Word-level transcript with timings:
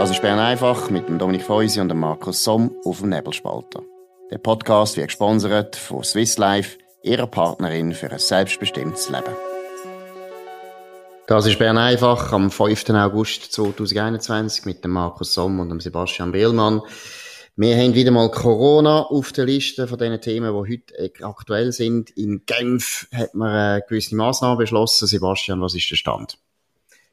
Das 0.00 0.10
ist 0.10 0.22
Bern 0.22 0.38
einfach 0.38 0.88
mit 0.88 1.10
dem 1.10 1.18
Dominik 1.18 1.42
Feusi 1.42 1.78
und 1.78 1.90
dem 1.90 2.00
Markus 2.00 2.42
Somm 2.42 2.74
auf 2.86 3.00
dem 3.00 3.10
Nebelspalter. 3.10 3.82
Der 4.30 4.38
Podcast 4.38 4.96
wird 4.96 5.08
gesponsert 5.08 5.76
von 5.76 6.02
Swiss 6.02 6.38
Life, 6.38 6.78
ihrer 7.02 7.26
Partnerin 7.26 7.92
für 7.92 8.10
ein 8.10 8.18
selbstbestimmtes 8.18 9.10
Leben. 9.10 9.36
Das 11.26 11.44
ist 11.44 11.58
Bern 11.58 11.76
einfach 11.76 12.32
am 12.32 12.50
5. 12.50 12.88
August 12.88 13.52
2021 13.52 14.64
mit 14.64 14.82
dem 14.82 14.92
Markus 14.92 15.34
Somm 15.34 15.60
und 15.60 15.68
dem 15.68 15.80
Sebastian 15.80 16.32
Behlmann. 16.32 16.80
Wir 17.56 17.76
haben 17.76 17.94
wieder 17.94 18.10
mal 18.10 18.30
Corona 18.30 19.02
auf 19.02 19.32
der 19.32 19.44
Liste 19.44 19.86
von 19.86 19.98
den 19.98 20.18
Themen, 20.18 20.50
die 20.64 20.78
heute 20.78 21.26
aktuell 21.26 21.72
sind. 21.72 22.08
In 22.08 22.46
Genf 22.46 23.06
hat 23.12 23.34
man 23.34 23.76
äh, 23.76 23.82
gewisse 23.86 24.16
Massnahmen 24.16 24.56
beschlossen. 24.56 25.06
Sebastian, 25.06 25.60
was 25.60 25.74
ist 25.74 25.90
der 25.90 25.96
Stand? 25.96 26.38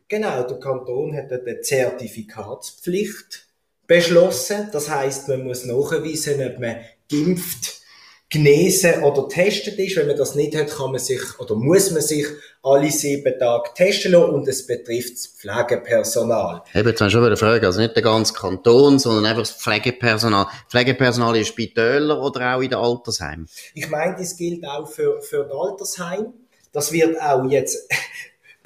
Genau, 0.10 0.44
der 0.44 0.60
Kanton 0.60 1.16
hat 1.16 1.32
eine 1.32 1.60
Zertifikatspflicht 1.60 3.46
beschlossen. 3.88 4.70
Das 4.72 4.90
heißt, 4.90 5.28
man 5.28 5.44
muss 5.44 5.66
nachweisen, 5.66 6.46
ob 6.46 6.60
man 6.60 6.78
geimpft, 7.12 7.82
genesen 8.30 9.04
oder 9.04 9.28
testet 9.28 9.78
ist. 9.80 9.98
Wenn 9.98 10.08
man 10.08 10.18
das 10.18 10.36
nicht 10.36 10.56
hat, 10.56 10.70
kann 10.70 10.92
man 10.92 11.00
sich 11.00 11.22
oder 11.40 11.56
muss 11.56 11.92
man 11.92 12.02
sich 12.02 12.26
alle 12.64 12.92
sieben 12.92 13.38
Tage 13.40 13.70
testen 13.76 14.14
lassen 14.14 14.32
und 14.32 14.48
es 14.48 14.66
betrifft 14.66 15.14
das 15.14 15.28
Pflegepersonal. 15.28 16.62
Eben, 16.74 16.90
jetzt 16.90 17.12
schon 17.12 17.26
wieder 17.26 17.38
Frage, 17.38 17.66
also 17.66 17.82
nicht 17.82 17.96
der 17.96 18.04
ganze 18.04 18.34
Kanton, 18.34 19.00
sondern 19.00 19.26
einfach 19.26 19.44
das 19.44 19.52
Pflegepersonal. 19.52 20.48
Pflegepersonal 20.70 21.36
in 21.38 21.46
Spitälern 21.46 22.18
oder 22.20 22.56
auch 22.56 22.62
in 22.62 22.70
den 22.70 22.80
Altersheimen? 22.80 23.48
Ich 23.74 23.90
meine, 23.90 24.16
das 24.18 24.36
gilt 24.36 24.66
auch 24.66 24.88
für, 24.88 25.22
für 25.22 25.44
das 25.44 25.58
Altersheim. 25.58 26.34
Das 26.74 26.92
wird 26.92 27.20
auch 27.22 27.46
jetzt 27.50 27.90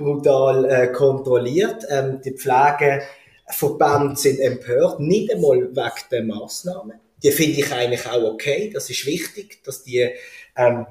brutal 0.01 0.65
äh, 0.65 0.87
kontrolliert. 0.87 1.85
Ähm, 1.89 2.21
die 2.23 2.31
Pflegeverbände 2.31 4.15
sind 4.15 4.39
empört, 4.39 4.99
nicht 4.99 5.33
einmal 5.33 5.61
wegen 5.61 6.09
der 6.11 6.23
Massnahmen. 6.23 6.99
Die 7.23 7.31
finde 7.31 7.59
ich 7.59 7.71
eigentlich 7.71 8.07
auch 8.07 8.33
okay. 8.33 8.71
Das 8.73 8.89
ist 8.89 9.05
wichtig, 9.05 9.63
dass 9.63 9.83
die 9.83 10.09
ähm, 10.55 10.85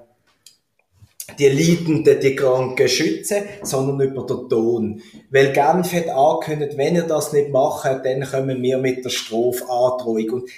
die 1.38 1.48
Leidenden, 1.48 2.20
die 2.20 2.36
Kranken 2.36 2.88
schützen, 2.88 3.44
sondern 3.62 4.00
über 4.08 4.26
den 4.26 4.48
Ton. 4.48 5.02
Weil 5.30 5.52
Genf 5.52 5.92
hat 5.92 6.08
angekündigt, 6.08 6.76
wenn 6.76 6.96
ihr 6.96 7.04
das 7.04 7.32
nicht 7.32 7.50
macht, 7.50 8.04
dann 8.04 8.24
kommen 8.24 8.62
wir 8.62 8.78
mit 8.78 9.04
der 9.04 9.10
Strafandrohung. 9.10 10.30
Und 10.30 10.50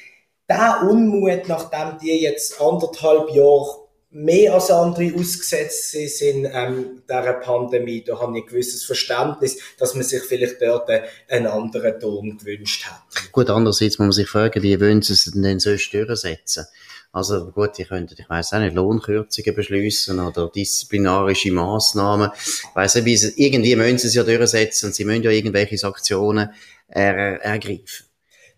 der 0.49 0.87
Unmut, 0.89 1.49
nachdem 1.49 1.99
die 1.99 2.23
jetzt 2.23 2.61
anderthalb 2.61 3.31
Jahre 3.35 3.82
mehr 4.13 4.55
als 4.55 4.71
andere 4.71 5.13
ausgesetzt 5.15 5.91
sind 5.91 6.47
ähm, 6.53 7.03
dieser 7.09 7.33
Pandemie. 7.35 8.05
Da 8.05 8.21
habe 8.21 8.37
ich 8.37 8.45
ein 8.45 8.49
gewisses 8.49 8.85
Verständnis, 8.85 9.59
dass 9.79 9.95
man 9.95 10.05
sich 10.05 10.23
vielleicht 10.23 10.61
dort 10.61 10.91
einen 11.29 11.47
anderen 11.47 11.99
Ton 11.99 12.39
gewünscht 12.39 12.87
hat. 12.87 13.33
Gut, 13.33 13.49
andererseits 13.51 13.99
muss 13.99 14.07
man 14.07 14.13
sich 14.13 14.29
fragen, 14.29 14.63
wie 14.63 14.81
wollen 14.81 15.03
sie 15.03 15.15
es 15.15 15.25
denn 15.25 15.59
sonst 15.59 15.93
durchsetzen? 15.93 16.67
Also 17.15 17.51
gut, 17.51 17.77
die 17.77 17.85
könnten, 17.85 18.17
ich 18.19 18.29
weiß 18.29 18.55
auch 18.55 18.61
nicht, 18.61 18.75
Lohnkürzungen 18.75 19.55
beschließen 19.55 20.19
oder 20.19 20.49
disziplinarische 20.49 21.53
Maßnahmen. 21.53 22.31
Ich 22.35 22.75
weiss 22.75 22.95
nicht, 22.95 23.05
wie 23.05 23.17
sie, 23.19 23.33
irgendwie 23.37 23.77
müssen 23.77 23.99
sie 23.99 24.09
es 24.09 24.15
ja 24.15 24.25
durchsetzen 24.25 24.87
und 24.87 24.95
sie 24.95 25.05
müssen 25.05 25.23
ja 25.23 25.31
irgendwelche 25.31 25.77
Sanktionen 25.77 26.49
er, 26.89 27.43
ergreifen. 27.43 28.07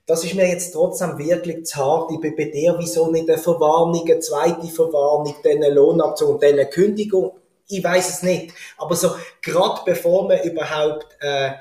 Das 0.06 0.22
ist 0.22 0.34
mir 0.34 0.46
jetzt 0.46 0.72
trotzdem 0.72 1.16
wirklich 1.18 1.64
zu 1.64 1.76
hart. 1.76 2.10
Ich 2.12 2.20
bin 2.20 2.36
bei 2.36 2.44
dir, 2.44 2.74
wieso 2.78 3.10
nicht 3.10 3.28
eine 3.28 3.38
Verwarnung, 3.38 4.04
eine 4.04 4.20
zweite 4.20 4.66
Verwarnung, 4.66 5.34
dann 5.42 5.56
eine 5.56 5.70
Lohnabzug 5.70 6.40
dann 6.40 6.52
eine 6.52 6.66
Kündigung? 6.66 7.32
Ich 7.68 7.82
weiß 7.82 8.10
es 8.10 8.22
nicht. 8.22 8.52
Aber 8.76 8.94
so, 8.96 9.12
gerade 9.40 9.80
bevor 9.86 10.28
man 10.28 10.42
überhaupt, 10.42 11.06
äh, 11.20 11.52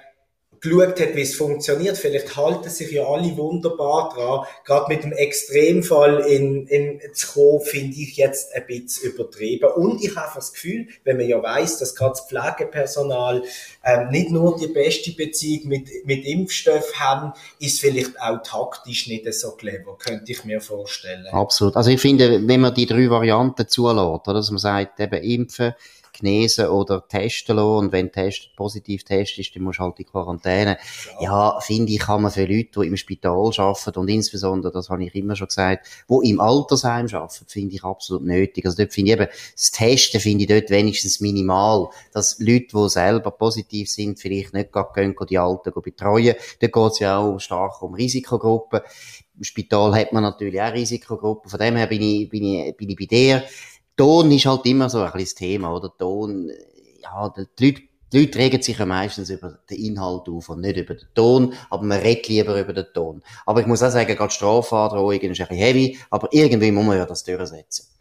geschaut 0.63 0.99
hat, 0.99 1.15
wie 1.15 1.21
es 1.21 1.35
funktioniert. 1.35 1.97
Vielleicht 1.97 2.35
halten 2.35 2.69
sich 2.69 2.91
ja 2.91 3.05
alle 3.05 3.35
wunderbar 3.37 4.13
dran. 4.13 4.45
Gerade 4.65 4.93
mit 4.93 5.03
dem 5.03 5.11
Extremfall 5.11 6.21
in, 6.21 6.67
in 6.67 7.01
zu 7.13 7.27
kommen, 7.33 7.61
finde 7.61 7.97
ich 7.97 8.15
jetzt 8.15 8.55
ein 8.55 8.65
bisschen 8.65 9.11
übertrieben. 9.11 9.69
Und 9.75 10.03
ich 10.03 10.15
habe 10.15 10.31
das 10.35 10.53
Gefühl, 10.53 10.87
wenn 11.03 11.17
man 11.17 11.27
ja 11.27 11.41
weiß, 11.41 11.79
dass 11.79 11.95
gerade 11.95 12.11
das 12.11 12.27
Pflegepersonal 12.27 13.43
ähm, 13.83 14.09
nicht 14.09 14.31
nur 14.31 14.57
die 14.57 14.67
beste 14.67 15.11
Beziehung 15.11 15.67
mit, 15.67 15.89
mit 16.05 16.25
Impfstoff 16.25 16.93
haben, 16.95 17.33
ist 17.59 17.81
vielleicht 17.81 18.19
auch 18.21 18.41
taktisch 18.43 19.07
nicht 19.07 19.31
so 19.33 19.51
clever, 19.51 19.97
könnte 19.97 20.31
ich 20.31 20.45
mir 20.45 20.61
vorstellen. 20.61 21.27
Absolut. 21.27 21.75
Also 21.75 21.89
ich 21.89 21.99
finde, 21.99 22.47
wenn 22.47 22.61
man 22.61 22.73
die 22.73 22.85
drei 22.85 23.09
Varianten 23.09 23.67
zulässt, 23.67 23.83
oder, 23.93 24.33
dass 24.33 24.49
man 24.49 24.59
sagt, 24.59 24.99
eben 24.99 25.21
impfen, 25.21 25.73
genesen 26.13 26.67
oder 26.67 27.07
testen 27.07 27.55
lassen. 27.55 27.85
Und 27.85 27.91
wenn 27.91 28.11
Test 28.11 28.55
positiv 28.55 29.03
Test 29.03 29.37
ist, 29.39 29.55
dann 29.55 29.63
musst 29.63 29.79
du 29.79 29.83
halt 29.83 29.99
in 29.99 30.05
Quarantäne. 30.05 30.77
Ja, 31.19 31.23
ja 31.23 31.59
finde 31.59 31.91
ich, 31.91 31.99
kann 31.99 32.21
man 32.21 32.31
für 32.31 32.45
Leute, 32.45 32.81
die 32.81 32.87
im 32.87 32.97
Spital 32.97 33.51
arbeiten 33.57 33.99
und 33.99 34.07
insbesondere, 34.07 34.71
das 34.71 34.89
habe 34.89 35.03
ich 35.03 35.15
immer 35.15 35.35
schon 35.35 35.47
gesagt, 35.47 35.87
die 36.09 36.29
im 36.29 36.39
Altersheim 36.39 37.07
arbeiten, 37.11 37.45
finde 37.47 37.75
ich 37.75 37.83
absolut 37.83 38.23
nötig. 38.23 38.65
Also 38.65 38.77
dort 38.77 38.93
finde 38.93 39.11
ich 39.11 39.19
eben, 39.19 39.27
das 39.55 39.71
Testen 39.71 40.19
finde 40.19 40.43
ich 40.43 40.49
dort 40.49 40.69
wenigstens 40.69 41.19
minimal, 41.19 41.89
dass 42.13 42.39
Leute, 42.39 42.67
die 42.73 42.89
selber 42.89 43.31
positiv 43.31 43.89
sind, 43.89 44.19
vielleicht 44.19 44.53
nicht 44.53 44.71
gerade 44.71 44.93
gehen, 44.93 45.15
die 45.29 45.37
Alten 45.37 45.71
betreuen. 45.81 46.35
Dort 46.59 46.73
geht 46.73 46.91
es 46.91 46.99
ja 46.99 47.17
auch 47.17 47.39
stark 47.39 47.81
um 47.81 47.93
Risikogruppen. 47.93 48.81
Im 49.35 49.43
Spital 49.43 49.95
hat 49.95 50.13
man 50.13 50.23
natürlich 50.23 50.61
auch 50.61 50.73
Risikogruppen. 50.73 51.49
Von 51.49 51.59
dem 51.59 51.75
her 51.75 51.87
bin 51.87 52.01
ich, 52.01 52.29
bin 52.29 52.43
ich, 52.43 52.77
bin 52.77 52.89
ich 52.89 52.95
bei 52.95 53.05
dir. 53.05 53.43
Ton 53.95 54.31
ist 54.31 54.45
halt 54.45 54.65
immer 54.65 54.89
so 54.89 54.99
ein 54.99 55.05
bisschen 55.11 55.21
das 55.21 55.35
Thema, 55.35 55.75
oder? 55.75 55.95
Ton, 55.97 56.51
ja, 57.01 57.29
die 57.29 57.65
Leute, 57.65 57.81
die 58.11 58.19
Leute 58.19 58.39
regen 58.39 58.61
sich 58.61 58.77
ja 58.77 58.85
meistens 58.85 59.29
über 59.29 59.59
den 59.69 59.77
Inhalt 59.77 60.27
auf 60.29 60.49
und 60.49 60.61
nicht 60.61 60.77
über 60.77 60.95
den 60.95 61.07
Ton, 61.13 61.53
aber 61.69 61.83
man 61.83 61.99
redet 61.99 62.27
lieber 62.27 62.59
über 62.59 62.73
den 62.73 62.85
Ton. 62.93 63.21
Aber 63.45 63.61
ich 63.61 63.67
muss 63.67 63.83
auch 63.83 63.91
sagen, 63.91 64.15
gerade 64.15 64.33
Strafandrohungen 64.33 65.31
ist 65.31 65.41
ein 65.41 65.47
bisschen 65.47 65.57
heavy, 65.57 65.99
aber 66.09 66.27
irgendwie 66.31 66.71
muss 66.71 66.85
man 66.85 66.97
ja 66.97 67.05
das 67.05 67.23
durchsetzen 67.23 67.92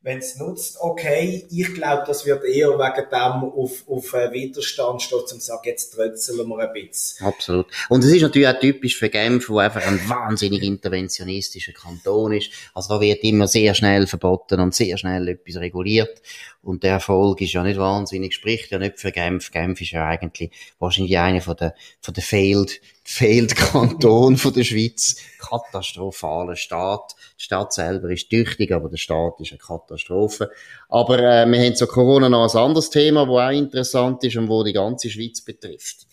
wenn 0.00 0.18
es 0.18 0.36
nutzt, 0.36 0.78
okay. 0.80 1.46
Ich 1.50 1.74
glaube, 1.74 2.04
das 2.06 2.24
wird 2.24 2.44
eher 2.44 2.68
wegen 2.68 3.10
dem 3.10 3.50
auf, 3.50 3.82
auf 3.88 4.12
Widerstand 4.12 5.02
stehen, 5.02 5.26
zum 5.26 5.40
sagen, 5.40 5.62
jetzt 5.64 5.92
trötzeln 5.92 6.48
wir 6.48 6.58
ein 6.58 6.72
bisschen. 6.72 7.26
Absolut. 7.26 7.66
Und 7.88 8.04
es 8.04 8.12
ist 8.12 8.22
natürlich 8.22 8.48
auch 8.48 8.60
typisch 8.60 8.96
für 8.96 9.08
Genf, 9.08 9.48
wo 9.48 9.58
einfach 9.58 9.84
ein 9.84 10.00
wahnsinnig 10.08 10.62
interventionistischer 10.62 11.72
Kanton 11.72 12.34
ist. 12.34 12.50
Also 12.74 12.94
da 12.94 13.00
wird 13.00 13.24
immer 13.24 13.48
sehr 13.48 13.74
schnell 13.74 14.06
verboten 14.06 14.60
und 14.60 14.74
sehr 14.74 14.96
schnell 14.98 15.28
etwas 15.28 15.56
reguliert. 15.56 16.22
Und 16.68 16.82
der 16.82 16.92
Erfolg 16.92 17.40
ist 17.40 17.54
ja 17.54 17.62
nicht 17.62 17.78
wahnsinnig, 17.78 18.34
spricht 18.34 18.70
ja 18.72 18.78
nicht 18.78 19.00
für 19.00 19.10
Genf. 19.10 19.50
Genf 19.50 19.80
ist 19.80 19.92
ja 19.92 20.06
eigentlich 20.06 20.50
wahrscheinlich 20.78 21.16
einer 21.16 21.40
von 21.40 21.56
der, 21.56 21.74
von 21.98 22.12
der 22.12 22.22
failed, 22.22 22.82
failed 23.04 23.56
Kanton 23.56 24.36
von 24.36 24.52
der 24.52 24.64
Schweiz. 24.64 25.16
Katastrophaler 25.38 26.56
Staat. 26.56 27.14
Die 27.38 27.44
Stadt 27.44 27.72
selber 27.72 28.10
ist 28.10 28.28
tüchtig, 28.28 28.70
aber 28.72 28.90
der 28.90 28.98
Staat 28.98 29.40
ist 29.40 29.52
eine 29.52 29.60
Katastrophe. 29.60 30.50
Aber 30.90 31.18
äh, 31.18 31.46
wir 31.46 31.58
haben 31.58 31.74
zu 31.74 31.86
Corona 31.86 32.28
noch 32.28 32.54
ein 32.54 32.60
anderes 32.60 32.90
Thema, 32.90 33.24
das 33.24 33.30
auch 33.30 33.58
interessant 33.58 34.24
ist 34.24 34.36
und 34.36 34.50
wo 34.50 34.62
die 34.62 34.74
ganze 34.74 35.08
Schweiz 35.08 35.40
betrifft. 35.40 36.06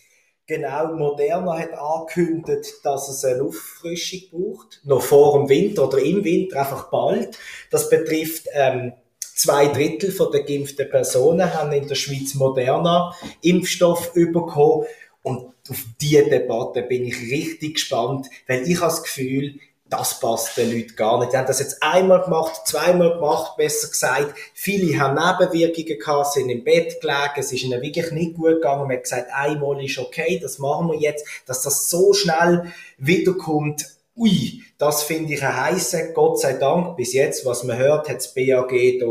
Genau, 0.46 0.94
Moderna 0.94 1.58
hat 1.58 1.74
angekündigt, 1.74 2.76
dass 2.82 3.10
es 3.10 3.22
eine 3.26 3.42
Auffrischung 3.42 4.20
braucht. 4.30 4.80
Noch 4.84 5.02
vor 5.02 5.38
dem 5.38 5.50
Winter 5.50 5.86
oder 5.86 5.98
im 5.98 6.24
Winter, 6.24 6.60
einfach 6.60 6.88
bald. 6.88 7.36
Das 7.70 7.90
betrifft 7.90 8.46
ähm, 8.54 8.94
Zwei 9.36 9.66
Drittel 9.66 10.12
von 10.12 10.32
der 10.32 10.44
geimpften 10.44 10.88
Personen 10.88 11.52
haben 11.52 11.70
in 11.70 11.86
der 11.86 11.94
Schweiz 11.94 12.34
Moderna 12.34 13.14
Impfstoff 13.42 14.14
bekommen. 14.14 14.86
Und 15.22 15.52
auf 15.68 15.84
diese 16.00 16.24
Debatte 16.24 16.80
bin 16.82 17.04
ich 17.04 17.20
richtig 17.20 17.74
gespannt, 17.74 18.28
weil 18.46 18.62
ich 18.66 18.80
habe 18.80 18.90
das 18.90 19.02
Gefühl, 19.02 19.56
das 19.90 20.20
passt 20.20 20.56
den 20.56 20.72
Leuten 20.72 20.96
gar 20.96 21.18
nicht. 21.18 21.32
Die 21.32 21.36
haben 21.36 21.46
das 21.46 21.60
jetzt 21.60 21.82
einmal 21.82 22.22
gemacht, 22.22 22.66
zweimal 22.66 23.14
gemacht, 23.14 23.58
besser 23.58 23.88
gesagt. 23.88 24.34
Viele 24.54 24.98
haben 24.98 25.16
Nebenwirkungen 25.16 25.98
gehabt, 25.98 26.32
sind 26.32 26.48
im 26.48 26.64
Bett 26.64 26.98
gelegen, 27.02 27.34
es 27.36 27.52
ist 27.52 27.62
ihnen 27.62 27.82
wirklich 27.82 28.10
nicht 28.12 28.36
gut 28.36 28.54
gegangen. 28.54 28.88
Man 28.88 28.96
hat 28.96 29.02
gesagt, 29.02 29.28
einmal 29.34 29.84
ist 29.84 29.98
okay, 29.98 30.38
das 30.40 30.58
machen 30.58 30.88
wir 30.88 30.98
jetzt. 30.98 31.26
Dass 31.44 31.60
das 31.60 31.90
so 31.90 32.14
schnell 32.14 32.72
wiederkommt, 32.96 33.95
ui, 34.16 34.62
das 34.78 35.02
finde 35.02 35.34
ich 35.34 35.42
ein 35.42 35.56
heiße, 35.56 36.12
Gott 36.14 36.40
sei 36.40 36.54
Dank, 36.54 36.96
bis 36.96 37.12
jetzt, 37.12 37.44
was 37.44 37.64
man 37.64 37.78
hört, 37.78 38.08
hat 38.08 38.16
das 38.16 38.34
BAG 38.34 38.70
da 39.00 39.06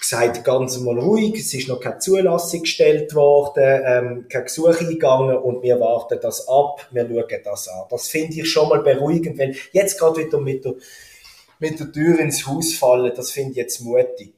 gesagt, 0.00 0.44
ganz 0.44 0.78
mal 0.78 0.98
ruhig, 0.98 1.38
es 1.38 1.54
ist 1.54 1.68
noch 1.68 1.80
keine 1.80 1.98
Zulassung 1.98 2.62
gestellt 2.62 3.14
worden, 3.14 3.82
ähm, 3.84 4.26
kein 4.28 4.44
Gesuch 4.44 4.80
eingegangen 4.80 5.36
und 5.36 5.62
wir 5.62 5.78
warten 5.80 6.18
das 6.20 6.48
ab, 6.48 6.86
wir 6.90 7.08
schauen 7.08 7.40
das 7.44 7.68
an. 7.68 7.84
Das 7.90 8.08
finde 8.08 8.40
ich 8.40 8.50
schon 8.50 8.68
mal 8.68 8.82
beruhigend, 8.82 9.38
weil 9.38 9.54
jetzt 9.72 9.98
gerade 9.98 10.26
wieder 10.26 10.40
mit 10.40 10.64
der, 10.64 10.74
mit 11.58 11.78
der 11.78 11.92
Tür 11.92 12.18
ins 12.18 12.46
Haus 12.46 12.74
fallen, 12.74 13.12
das 13.14 13.30
finde 13.30 13.52
ich 13.52 13.56
jetzt 13.56 13.80
mutig. 13.80 14.34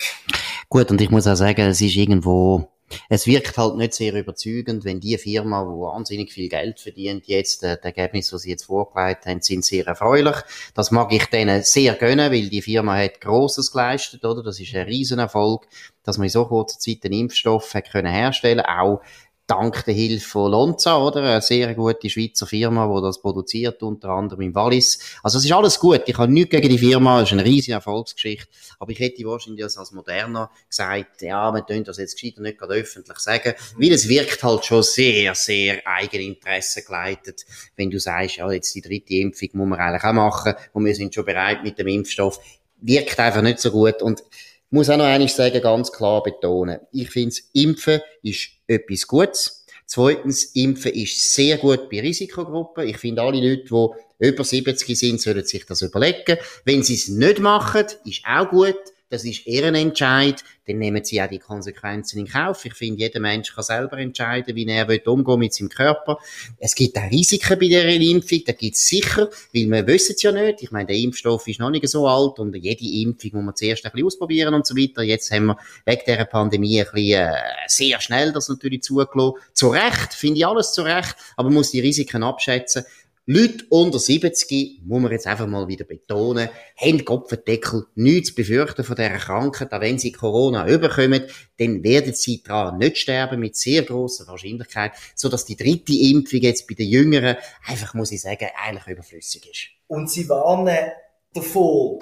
Gut, 0.68 0.90
und 0.90 1.00
ich 1.00 1.10
muss 1.10 1.26
auch 1.26 1.34
sagen, 1.34 1.62
es 1.62 1.80
ist 1.80 1.96
irgendwo 1.96 2.68
es 3.08 3.26
wirkt 3.26 3.56
halt 3.56 3.76
nicht 3.76 3.94
sehr 3.94 4.14
überzeugend, 4.14 4.84
wenn 4.84 5.00
die 5.00 5.18
Firma, 5.18 5.62
die 5.62 5.80
wahnsinnig 5.80 6.32
viel 6.32 6.48
Geld 6.48 6.80
verdient, 6.80 7.26
jetzt 7.26 7.62
äh, 7.62 7.76
das 7.76 7.84
Ergebnis, 7.84 8.32
was 8.32 8.42
sie 8.42 8.50
jetzt 8.50 8.64
vorgelegt 8.64 9.26
haben, 9.26 9.40
sind 9.40 9.64
sehr 9.64 9.86
erfreulich. 9.86 10.36
Das 10.74 10.90
mag 10.90 11.12
ich 11.12 11.26
denen 11.26 11.62
sehr 11.62 11.94
gönnen, 11.94 12.32
weil 12.32 12.48
die 12.48 12.62
Firma 12.62 12.96
hat 12.96 13.20
Grosses 13.20 13.70
geleistet, 13.70 14.24
oder? 14.24 14.42
Das 14.42 14.60
ist 14.60 14.74
ein 14.74 14.86
Riesenerfolg, 14.86 15.66
dass 16.02 16.18
man 16.18 16.26
in 16.26 16.30
so 16.30 16.44
kurzer 16.46 16.78
Zeit 16.78 16.98
einen 17.04 17.14
Impfstoff 17.14 17.74
hat 17.74 17.90
können 17.90 18.12
herstellen, 18.12 18.60
auch 18.60 19.00
dank 19.46 19.84
der 19.84 19.94
Hilfe 19.94 20.26
von 20.26 20.50
Lonza, 20.50 20.96
oder? 20.96 21.22
Eine 21.22 21.42
sehr 21.42 21.74
gute 21.74 22.08
Schweizer 22.08 22.46
Firma, 22.46 22.86
die 22.86 23.02
das 23.02 23.20
produziert, 23.20 23.82
unter 23.82 24.08
anderem 24.10 24.40
im 24.42 24.54
Wallis. 24.54 24.98
Also 25.22 25.38
es 25.38 25.44
ist 25.44 25.52
alles 25.52 25.78
gut. 25.78 26.02
Ich 26.06 26.16
habe 26.16 26.32
nichts 26.32 26.50
gegen 26.50 26.68
die 26.68 26.78
Firma, 26.78 27.20
es 27.20 27.28
ist 27.28 27.32
eine 27.32 27.44
riesige 27.44 27.74
Erfolgsgeschichte. 27.74 28.48
Aber 28.78 28.90
ich 28.92 28.98
hätte 28.98 29.24
wahrscheinlich 29.24 29.64
als 29.64 29.92
Moderner 29.92 30.50
gesagt, 30.68 31.22
ja, 31.22 31.52
wir 31.52 31.64
tun 31.66 31.84
das 31.84 31.98
jetzt 31.98 32.18
gescheiter 32.18 32.40
nicht 32.40 32.58
gerade 32.58 32.74
öffentlich 32.74 33.18
sagen, 33.18 33.54
weil 33.76 33.92
es 33.92 34.08
wirkt 34.08 34.42
halt 34.42 34.64
schon 34.64 34.82
sehr, 34.82 35.34
sehr 35.34 35.86
Eigeninteresse 35.86 36.82
geleitet, 36.82 37.44
wenn 37.76 37.90
du 37.90 38.00
sagst, 38.00 38.36
ja, 38.36 38.50
jetzt 38.50 38.74
die 38.74 38.80
dritte 38.80 39.14
Impfung 39.14 39.48
muss 39.52 39.68
man 39.68 39.78
eigentlich 39.78 40.04
auch 40.04 40.12
machen 40.12 40.54
und 40.72 40.84
wir 40.84 40.94
sind 40.94 41.14
schon 41.14 41.24
bereit 41.24 41.62
mit 41.62 41.78
dem 41.78 41.88
Impfstoff. 41.88 42.40
Wirkt 42.80 43.18
einfach 43.18 43.42
nicht 43.42 43.60
so 43.60 43.70
gut 43.70 44.02
und 44.02 44.22
muss 44.70 44.90
auch 44.90 44.96
noch 44.96 45.04
eines 45.04 45.36
sagen, 45.36 45.60
ganz 45.60 45.92
klar 45.92 46.22
betonen. 46.22 46.80
Ich 46.92 47.10
finde, 47.10 47.36
Impfen 47.52 48.00
ist 48.22 48.48
etwas 48.66 49.06
Gutes. 49.06 49.66
Zweitens, 49.86 50.44
Impfen 50.54 50.92
ist 50.92 51.34
sehr 51.34 51.58
gut 51.58 51.90
bei 51.90 52.00
Risikogruppen. 52.00 52.88
Ich 52.88 52.96
finde, 52.98 53.22
alle 53.22 53.40
Leute, 53.40 53.64
die 53.64 54.26
über 54.28 54.44
70 54.44 54.98
sind, 54.98 55.20
sollen 55.20 55.44
sich 55.44 55.66
das 55.66 55.82
überlegen. 55.82 56.38
Wenn 56.64 56.82
sie 56.82 56.94
es 56.94 57.08
nicht 57.08 57.38
machen, 57.40 57.86
ist 58.04 58.22
auch 58.26 58.48
gut 58.50 58.78
das 59.14 59.24
ist 59.24 59.46
ihren 59.46 59.74
Entscheid, 59.76 60.42
dann 60.66 60.78
nehmen 60.78 61.04
sie 61.04 61.22
auch 61.22 61.28
die 61.28 61.38
Konsequenzen 61.38 62.18
in 62.18 62.26
Kauf. 62.26 62.64
Ich 62.64 62.74
finde, 62.74 63.00
jeder 63.00 63.20
Mensch 63.20 63.54
kann 63.54 63.62
selber 63.62 63.98
entscheiden, 63.98 64.56
wie 64.56 64.66
er 64.66 65.06
umgehen 65.06 65.38
mit 65.38 65.54
seinem 65.54 65.68
Körper. 65.68 66.18
Es 66.58 66.74
gibt 66.74 66.96
auch 66.98 67.10
Risiken 67.10 67.58
bei 67.58 67.66
dieser 67.66 67.86
Impfung, 67.86 68.40
da 68.46 68.52
gibt 68.52 68.74
es 68.74 68.88
sicher, 68.88 69.28
weil 69.52 69.66
wir 69.66 69.86
wissen 69.86 70.14
es 70.16 70.22
ja 70.22 70.32
nicht. 70.32 70.62
Ich 70.62 70.70
meine, 70.72 70.86
der 70.86 70.96
Impfstoff 70.96 71.46
ist 71.46 71.60
noch 71.60 71.70
nicht 71.70 71.88
so 71.88 72.08
alt 72.08 72.38
und 72.38 72.56
jede 72.56 72.84
Impfung 72.84 73.30
muss 73.34 73.44
man 73.44 73.56
zuerst 73.56 73.84
ein 73.84 73.92
bisschen 73.92 74.06
ausprobieren 74.06 74.54
und 74.54 74.66
so 74.66 74.76
weiter. 74.76 75.02
Jetzt 75.02 75.30
haben 75.30 75.46
wir 75.46 75.58
wegen 75.84 76.02
dieser 76.06 76.24
Pandemie 76.24 76.80
ein 76.80 76.86
bisschen 76.92 77.28
äh, 77.28 77.36
sehr 77.68 78.00
schnell 78.00 78.32
das 78.32 78.48
natürlich 78.48 78.82
zugelassen. 78.82 79.38
Zu 79.52 79.68
Recht, 79.68 80.14
finde 80.14 80.38
ich 80.38 80.46
alles 80.46 80.72
zu 80.72 80.82
Recht, 80.82 81.14
aber 81.36 81.50
man 81.50 81.54
muss 81.54 81.70
die 81.70 81.80
Risiken 81.80 82.22
abschätzen. 82.24 82.84
Leute 83.26 83.64
unter 83.70 83.98
70, 83.98 84.82
muss 84.84 85.00
man 85.00 85.10
jetzt 85.10 85.26
einfach 85.26 85.46
mal 85.46 85.66
wieder 85.66 85.86
betonen, 85.86 86.50
haben 86.76 87.04
Kopfendeckel 87.06 87.86
nichts 87.94 88.28
zu 88.28 88.34
befürchten 88.34 88.84
von 88.84 88.96
dieser 88.96 89.16
Krankheit. 89.16 89.72
Auch 89.72 89.80
wenn 89.80 89.98
sie 89.98 90.12
Corona 90.12 90.68
überkommen, 90.68 91.22
dann 91.58 91.82
werden 91.82 92.12
sie 92.12 92.42
daran 92.42 92.76
nicht 92.76 92.98
sterben, 92.98 93.40
mit 93.40 93.56
sehr 93.56 93.82
grosser 93.82 94.26
Wahrscheinlichkeit, 94.26 94.92
so 95.14 95.30
dass 95.30 95.46
die 95.46 95.56
dritte 95.56 95.94
Impfung 95.94 96.40
jetzt 96.40 96.68
bei 96.68 96.74
den 96.74 96.90
Jüngeren 96.90 97.36
einfach, 97.66 97.94
muss 97.94 98.12
ich 98.12 98.20
sagen, 98.20 98.46
eigentlich 98.62 98.88
überflüssig 98.88 99.50
ist. 99.50 99.68
Und 99.86 100.10
sie 100.10 100.28
warnen 100.28 100.90
davor, 101.32 102.00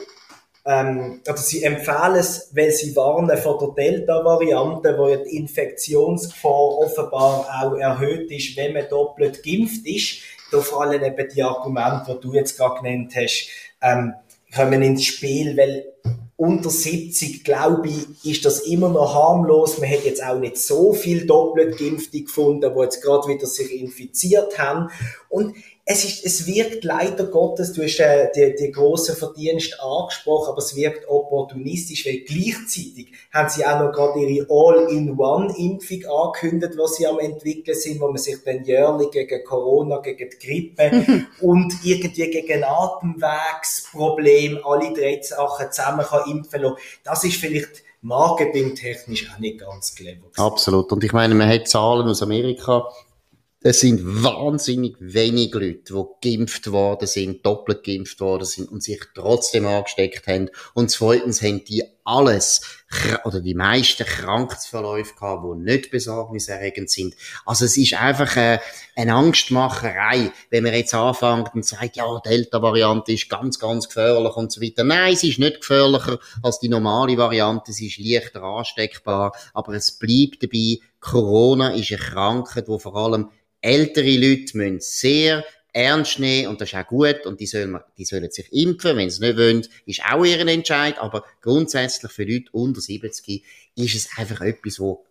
ähm, 0.66 1.20
oder 1.24 1.36
sie 1.36 1.62
empfehlen 1.62 2.16
es, 2.16 2.50
weil 2.52 2.72
sie 2.72 2.96
warnen 2.96 3.38
vor 3.38 3.58
der 3.58 3.84
Delta-Variante, 3.84 4.98
wo 4.98 5.08
ja 5.08 5.18
die 5.18 5.36
Infektionsgefahr 5.36 6.78
offenbar 6.78 7.46
auch 7.62 7.76
erhöht 7.76 8.28
ist, 8.32 8.56
wenn 8.56 8.72
man 8.72 8.88
doppelt 8.88 9.40
geimpft 9.44 9.86
ist 9.86 10.22
da 10.52 10.60
fallen 10.60 11.02
eben 11.02 11.28
die 11.34 11.42
Argumente, 11.42 12.14
die 12.14 12.20
du 12.20 12.34
jetzt 12.34 12.56
gerade 12.56 12.80
genannt 12.80 13.12
hast, 13.16 13.48
ähm, 13.80 14.14
kommen 14.54 14.82
ins 14.82 15.04
Spiel, 15.04 15.56
weil 15.56 15.86
unter 16.36 16.70
70, 16.70 17.44
glaube 17.44 17.88
ich, 17.88 18.24
ist 18.24 18.44
das 18.44 18.60
immer 18.60 18.88
noch 18.88 19.14
harmlos. 19.14 19.78
Man 19.78 19.88
hat 19.88 20.04
jetzt 20.04 20.24
auch 20.24 20.38
nicht 20.38 20.58
so 20.58 20.92
viel 20.92 21.24
Doppeltgeimpfte 21.26 22.22
gefunden, 22.22 22.72
die 22.74 22.80
jetzt 22.80 23.00
gerade 23.00 23.28
wieder 23.28 23.46
sich 23.46 23.72
infiziert 23.80 24.58
haben. 24.58 24.90
Und 25.28 25.54
es, 25.84 26.04
ist, 26.04 26.24
es 26.24 26.46
wirkt 26.46 26.84
leider 26.84 27.24
Gottes, 27.24 27.72
du 27.72 27.82
hast 27.82 27.98
äh, 27.98 28.30
die, 28.34 28.54
die 28.54 28.70
grossen 28.70 29.16
Verdienst 29.16 29.80
angesprochen, 29.80 30.50
aber 30.50 30.58
es 30.58 30.76
wirkt 30.76 31.08
opportunistisch, 31.08 32.06
weil 32.06 32.20
gleichzeitig 32.20 33.12
haben 33.32 33.48
sie 33.48 33.66
auch 33.66 33.80
noch 33.80 33.90
gerade 33.90 34.20
ihre 34.20 34.46
All-in-One-Impfung 34.48 36.04
angekündigt, 36.06 36.74
was 36.76 36.96
sie 36.96 37.06
am 37.08 37.18
entwickeln 37.18 37.76
sind, 37.76 38.00
wo 38.00 38.06
man 38.06 38.18
sich 38.18 38.36
dann 38.44 38.62
jährlich 38.64 39.10
gegen 39.10 39.44
Corona, 39.44 39.98
gegen 39.98 40.30
die 40.30 40.46
Grippe 40.46 41.26
und 41.40 41.74
irgendwie 41.82 42.30
gegen 42.30 42.62
Atemwegsproblem 42.62 44.60
alle 44.64 44.92
drei 44.94 45.20
Sachen 45.20 45.72
zusammen 45.72 46.06
kann 46.06 46.30
impfen 46.30 46.62
lassen. 46.62 46.76
Das 47.02 47.24
ist 47.24 47.36
vielleicht 47.36 47.82
marketingtechnisch 48.02 49.32
auch 49.32 49.38
nicht 49.40 49.58
ganz 49.60 49.94
clever. 49.96 50.26
Absolut. 50.36 50.92
Und 50.92 51.02
ich 51.02 51.12
meine, 51.12 51.34
man 51.34 51.48
hat 51.48 51.66
Zahlen 51.66 52.06
aus 52.08 52.22
Amerika, 52.22 52.88
es 53.64 53.80
sind 53.80 54.24
wahnsinnig 54.24 54.96
wenig 54.98 55.54
Leute, 55.54 55.94
die 56.22 56.36
geimpft 56.36 56.70
worden 56.72 57.06
sind, 57.06 57.44
doppelt 57.46 57.84
geimpft 57.84 58.20
worden 58.20 58.44
sind 58.44 58.70
und 58.70 58.82
sich 58.82 59.00
trotzdem 59.14 59.66
angesteckt 59.66 60.26
haben. 60.26 60.50
Und 60.74 60.90
zweitens 60.90 61.42
haben 61.42 61.64
die 61.64 61.84
alles, 62.04 62.82
oder 63.24 63.40
die 63.40 63.54
meisten 63.54 64.04
Krankheitsverläufe 64.04 65.14
gehabt, 65.14 65.44
die 65.44 65.62
nicht 65.62 65.90
besorgniserregend 65.90 66.90
sind. 66.90 67.14
Also 67.46 67.64
es 67.64 67.76
ist 67.76 67.94
einfach 67.94 68.36
eine, 68.36 68.60
eine 68.96 69.14
Angstmacherei, 69.14 70.30
wenn 70.50 70.64
man 70.64 70.74
jetzt 70.74 70.94
anfängt 70.94 71.54
und 71.54 71.64
sagt, 71.64 71.96
ja, 71.96 72.20
Delta-Variante 72.20 73.12
ist 73.12 73.28
ganz, 73.28 73.58
ganz 73.58 73.88
gefährlich 73.88 74.36
und 74.36 74.52
so 74.52 74.60
weiter. 74.60 74.84
Nein, 74.84 75.16
sie 75.16 75.30
ist 75.30 75.38
nicht 75.38 75.60
gefährlicher 75.60 76.18
als 76.42 76.58
die 76.58 76.68
normale 76.68 77.16
Variante, 77.16 77.72
sie 77.72 77.86
ist 77.86 77.98
leichter 77.98 78.42
ansteckbar, 78.42 79.34
aber 79.54 79.74
es 79.74 79.92
bleibt 79.92 80.42
dabei, 80.42 80.78
Corona 81.00 81.74
ist 81.74 81.90
eine 81.90 82.00
Krankheit, 82.00 82.68
die 82.68 82.78
vor 82.78 82.96
allem 82.96 83.30
ältere 83.60 84.16
Leute 84.16 84.56
müssen 84.56 84.80
sehr 84.80 85.44
ernst 85.72 86.18
nehmen 86.18 86.48
und 86.48 86.60
das 86.60 86.68
ist 86.68 86.78
auch 86.78 86.86
gut 86.86 87.24
und 87.24 87.40
die 87.40 87.46
sollen, 87.46 87.78
die 87.96 88.04
sollen 88.04 88.30
sich 88.30 88.52
impfen, 88.52 88.96
wenn 88.96 89.10
sie 89.10 89.24
nicht 89.24 89.38
wollen, 89.38 89.66
ist 89.86 90.02
auch 90.04 90.24
ihr 90.24 90.40
Entscheid, 90.46 90.98
aber 90.98 91.24
grundsätzlich 91.40 92.12
für 92.12 92.24
Leute 92.24 92.50
unter 92.52 92.80
70 92.80 93.42
ist 93.76 93.94
es 93.94 94.08
einfach 94.16 94.40
etwas, 94.42 94.78
wo 94.78 95.04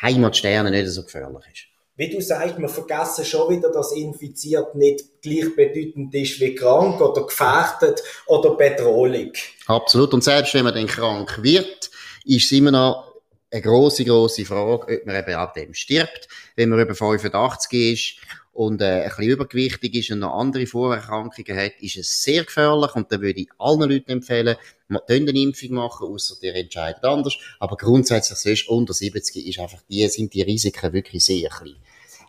Heimatsterne 0.00 0.70
nicht 0.70 0.88
so 0.88 1.02
gefährlich 1.02 1.44
ist. 1.52 1.66
Wie 1.98 2.10
du 2.10 2.20
sagst, 2.20 2.58
wir 2.58 2.68
vergessen 2.68 3.24
schon 3.24 3.56
wieder, 3.56 3.72
dass 3.72 3.92
infiziert 3.92 4.74
nicht 4.74 5.22
gleichbedeutend 5.22 6.14
ist 6.14 6.38
wie 6.40 6.54
krank 6.54 7.00
oder 7.00 7.24
gefährdet 7.24 8.02
oder 8.26 8.54
bedrohlich. 8.54 9.54
Absolut. 9.66 10.12
Und 10.12 10.22
selbst 10.22 10.52
wenn 10.52 10.64
man 10.64 10.74
dann 10.74 10.86
krank 10.86 11.42
wird, 11.42 11.90
ist 12.26 12.44
es 12.44 12.52
immer 12.52 12.70
noch 12.70 13.14
eine 13.50 13.62
große, 13.62 14.04
große 14.04 14.44
Frage, 14.44 14.98
ob 14.98 15.06
man 15.06 15.16
eben 15.16 15.34
ab 15.34 15.54
dem 15.54 15.72
stirbt, 15.72 16.28
wenn 16.54 16.68
man 16.68 16.80
über 16.80 16.94
85 16.94 17.92
ist 17.92 18.16
und 18.56 18.80
äh, 18.80 19.02
ein 19.02 19.08
bisschen 19.08 19.24
übergewichtig 19.24 19.94
ist 19.94 20.10
und 20.12 20.20
noch 20.20 20.38
andere 20.38 20.66
Vorerkrankungen 20.66 21.56
hat, 21.56 21.72
ist 21.80 21.98
es 21.98 22.22
sehr 22.22 22.44
gefährlich 22.44 22.94
und 22.94 23.12
da 23.12 23.20
würde 23.20 23.40
ich 23.40 23.48
allen 23.58 23.90
Leuten 23.90 24.10
empfehlen, 24.10 24.56
man 24.88 25.02
eine 25.08 25.30
Impfung 25.30 25.72
machen, 25.72 26.08
außer 26.08 26.36
der 26.40 26.56
entscheidet 26.56 27.04
anders. 27.04 27.36
Aber 27.60 27.76
grundsätzlich 27.76 28.38
sonst 28.38 28.68
unter 28.68 28.94
70 28.94 29.46
ist 29.46 29.58
einfach 29.58 29.82
die, 29.90 30.08
sind 30.08 30.32
die 30.32 30.42
Risiken 30.42 30.92
wirklich 30.94 31.24
sehr 31.24 31.50
klein. 31.50 31.76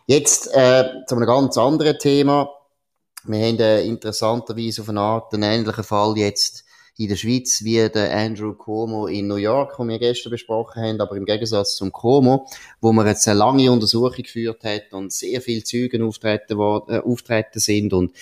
Jetzt 0.06 0.48
äh, 0.52 0.84
zu 1.06 1.16
einem 1.16 1.26
ganz 1.26 1.56
anderen 1.56 1.98
Thema. 1.98 2.50
Wir 3.24 3.46
haben 3.46 3.58
äh, 3.60 3.82
interessanterweise 3.84 4.82
auf 4.82 4.88
eine 4.90 5.00
Art 5.00 5.32
einen 5.32 5.44
ähnlichen 5.44 5.84
Fall 5.84 6.16
jetzt 6.18 6.64
in 6.98 7.08
der 7.08 7.14
Schweiz 7.14 7.62
wie 7.62 7.88
der 7.88 8.12
Andrew 8.12 8.54
Cuomo 8.54 9.06
in 9.06 9.28
New 9.28 9.36
York, 9.36 9.76
den 9.76 9.88
wir 9.88 10.00
gestern 10.00 10.30
besprochen 10.30 10.82
haben, 10.82 11.00
aber 11.00 11.16
im 11.16 11.24
Gegensatz 11.24 11.76
zum 11.76 11.92
Cuomo, 11.92 12.48
wo 12.80 12.92
man 12.92 13.06
jetzt 13.06 13.28
eine 13.28 13.38
lange 13.38 13.70
Untersuchung 13.70 14.24
geführt 14.24 14.64
hat 14.64 14.92
und 14.92 15.12
sehr 15.12 15.40
viele 15.40 15.62
Zeugen 15.62 16.02
auftreten, 16.02 16.54
äh, 16.54 16.98
auftreten 16.98 17.60
sind 17.60 17.92
und 17.92 18.12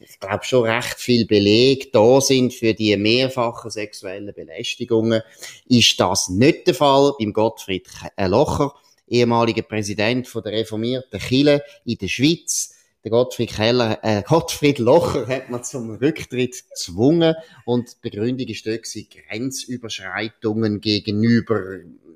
ich 0.00 0.18
glaube 0.18 0.44
schon 0.44 0.64
recht 0.64 0.98
viel 0.98 1.26
Beleg 1.26 1.92
da 1.92 2.20
sind 2.20 2.52
für 2.52 2.74
die 2.74 2.96
mehrfachen 2.96 3.70
sexuellen 3.70 4.34
Belästigungen, 4.34 5.22
ist 5.68 6.00
das 6.00 6.28
nicht 6.28 6.66
der 6.66 6.74
Fall 6.74 7.12
beim 7.16 7.32
Gottfried 7.32 7.88
Locher, 8.18 8.74
ehemaliger 9.06 9.62
Präsident 9.62 10.26
von 10.26 10.42
der 10.42 10.54
reformierten 10.54 11.20
Kirche 11.20 11.62
in 11.84 11.98
der 11.98 12.08
Schweiz 12.08 12.73
der 13.04 13.10
Gottfried 13.10 13.52
Keller, 13.52 13.98
äh, 14.02 14.22
Gottfried 14.22 14.78
Locher 14.78 15.26
hat 15.28 15.50
man 15.50 15.62
zum 15.62 15.90
Rücktritt 15.90 16.64
gezwungen 16.70 17.34
und 17.66 17.90
die 17.90 18.10
Begründung 18.10 18.48
ist 18.48 18.66
dort 18.66 18.86
Grenzüberschreitungen 19.28 20.80
gegenüber, 20.80 21.60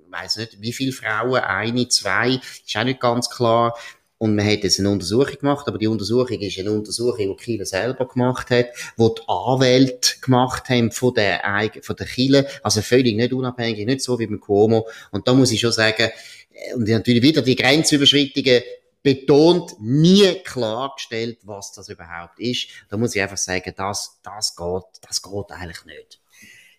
weiß 0.09 0.38
nicht, 0.38 0.62
wie 0.62 0.73
viele 0.73 0.92
Frauen, 0.92 1.42
eine, 1.42 1.88
zwei, 1.88 2.40
ist 2.66 2.76
auch 2.76 2.85
nicht 2.85 3.00
ganz 3.00 3.28
klar. 3.28 3.76
Und 4.16 4.35
man 4.35 4.47
hat 4.47 4.64
jetzt 4.64 4.80
eine 4.80 4.90
Untersuchung 4.90 5.38
gemacht, 5.38 5.68
aber 5.68 5.78
die 5.78 5.87
Untersuchung 5.87 6.40
ist 6.40 6.59
eine 6.59 6.73
Untersuchung, 6.73 7.37
die 7.37 7.45
Kiel 7.45 7.64
selber 7.66 8.09
gemacht 8.09 8.50
hat, 8.50 8.66
wo 8.97 9.11
die 9.11 9.23
Anwälte 9.28 10.18
gemacht 10.21 10.71
haben 10.71 10.90
von 10.90 11.14
der, 11.14 11.42
von 11.83 11.95
der 11.95 12.07
Kiel, 12.07 12.47
also 12.64 12.80
völlig 12.83 13.14
nicht 13.14 13.33
unabhängig, 13.33 13.87
nicht 13.87 14.00
so 14.00 14.18
wie 14.18 14.26
beim 14.26 14.40
Cuomo. 14.40 14.88
Und 15.12 15.28
da 15.28 15.35
muss 15.35 15.52
ich 15.52 15.61
schon 15.61 15.71
sagen, 15.71 16.11
äh, 16.50 16.75
und 16.75 16.88
natürlich 16.88 17.23
wieder 17.23 17.42
die 17.42 17.54
Grenzüberschreitungen 17.54 18.62
betont 19.02 19.76
nie 19.81 20.43
klargestellt, 20.45 21.38
was 21.45 21.73
das 21.73 21.88
überhaupt 21.88 22.38
ist. 22.38 22.69
Da 22.88 22.97
muss 22.97 23.14
ich 23.14 23.23
einfach 23.23 23.37
sagen, 23.37 23.73
das, 23.76 24.19
das 24.23 24.57
geht, 24.57 25.07
das 25.07 25.23
geht 25.23 25.50
eigentlich 25.50 25.85
nicht. 25.85 26.21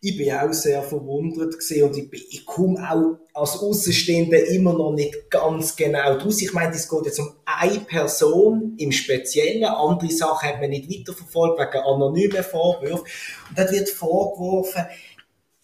Ich 0.01 0.15
bin 0.15 0.31
auch 0.31 0.53
sehr 0.53 0.81
verwundert 0.81 1.57
gesehen 1.57 1.89
und 1.89 1.97
ich, 1.97 2.09
bin, 2.09 2.21
ich 2.29 2.45
komme 2.45 2.89
auch 2.89 3.19
als 3.33 3.57
Außenstehende 3.57 4.38
immer 4.38 4.71
noch 4.71 4.93
nicht 4.93 5.29
ganz 5.29 5.75
genau 5.75 6.17
draus. 6.17 6.41
Ich 6.41 6.53
meine, 6.53 6.73
es 6.73 6.88
geht 6.88 7.05
jetzt 7.05 7.19
um 7.19 7.33
eine 7.43 7.81
Person 7.81 8.75
im 8.77 8.93
Speziellen. 8.93 9.65
Andere 9.65 10.09
Sachen 10.09 10.47
hat 10.47 10.61
man 10.61 10.69
nicht 10.69 10.89
weiterverfolgt 10.89 11.59
wegen 11.59 11.83
anonymen 11.83 12.43
Vorwürfen. 12.43 13.05
Und 13.49 13.57
dort 13.57 13.71
wird 13.73 13.89
vorgeworfen, 13.89 14.85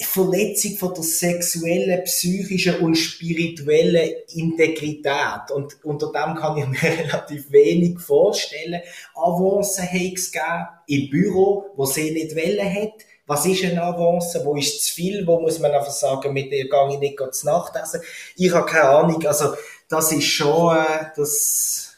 Verletzung 0.02 0.76
von 0.78 0.94
der 0.94 1.04
sexuellen, 1.04 2.04
psychischen 2.04 2.80
und 2.80 2.96
spirituellen 2.96 4.12
Integrität. 4.34 5.52
Und 5.54 5.84
unter 5.86 6.08
dem 6.08 6.36
kann 6.36 6.58
ich 6.58 6.68
mir 6.68 6.98
relativ 7.00 7.50
wenig 7.52 8.00
vorstellen. 8.00 8.82
Avancen 9.16 9.86
hat 9.86 10.14
es 10.16 10.32
gegeben 10.32 10.68
im 10.88 11.10
Büro, 11.10 11.66
wo 11.76 11.86
sie 11.86 12.12
nicht 12.12 12.36
wollen 12.36 12.74
hat. 12.74 13.06
Was 13.28 13.46
ist 13.46 13.64
eine 13.64 13.82
Avance? 13.82 14.42
Wo 14.44 14.56
ist 14.56 14.86
zu 14.86 14.94
viel? 14.94 15.26
Wo 15.26 15.40
muss 15.40 15.60
man 15.60 15.72
einfach 15.72 15.92
sagen, 15.92 16.34
mit 16.34 16.52
der 16.52 16.66
gehe 16.66 16.94
ich 16.94 17.00
nicht 17.00 17.20
zu 17.32 17.46
Nacht 17.46 17.76
essen? 17.76 18.02
Ich 18.36 18.54
habe 18.54 18.70
keine 18.70 18.90
Ahnung. 18.90 19.26
Also, 19.26 19.56
das 19.90 20.12
ist 20.12 20.26
schon, 20.26 20.78
äh, 20.78 21.06
das, 21.16 21.95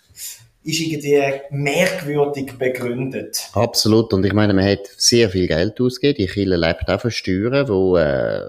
ist 0.67 0.81
irgendwie 0.81 1.31
merkwürdig 1.49 2.57
begründet. 2.57 3.49
Absolut. 3.53 4.11
Und 4.13 4.25
ich 4.25 4.33
meine, 4.33 4.53
man 4.53 4.65
hat 4.65 4.85
sehr 4.97 5.29
viel 5.29 5.47
Geld 5.47 5.79
ausgegeben. 5.79 6.17
Die 6.17 6.27
Kirche 6.27 6.55
lebt 6.55 6.89
auch 6.89 6.99
von 6.99 7.09
Steuern, 7.09 7.69
wo 7.69 7.95
äh, 7.95 8.41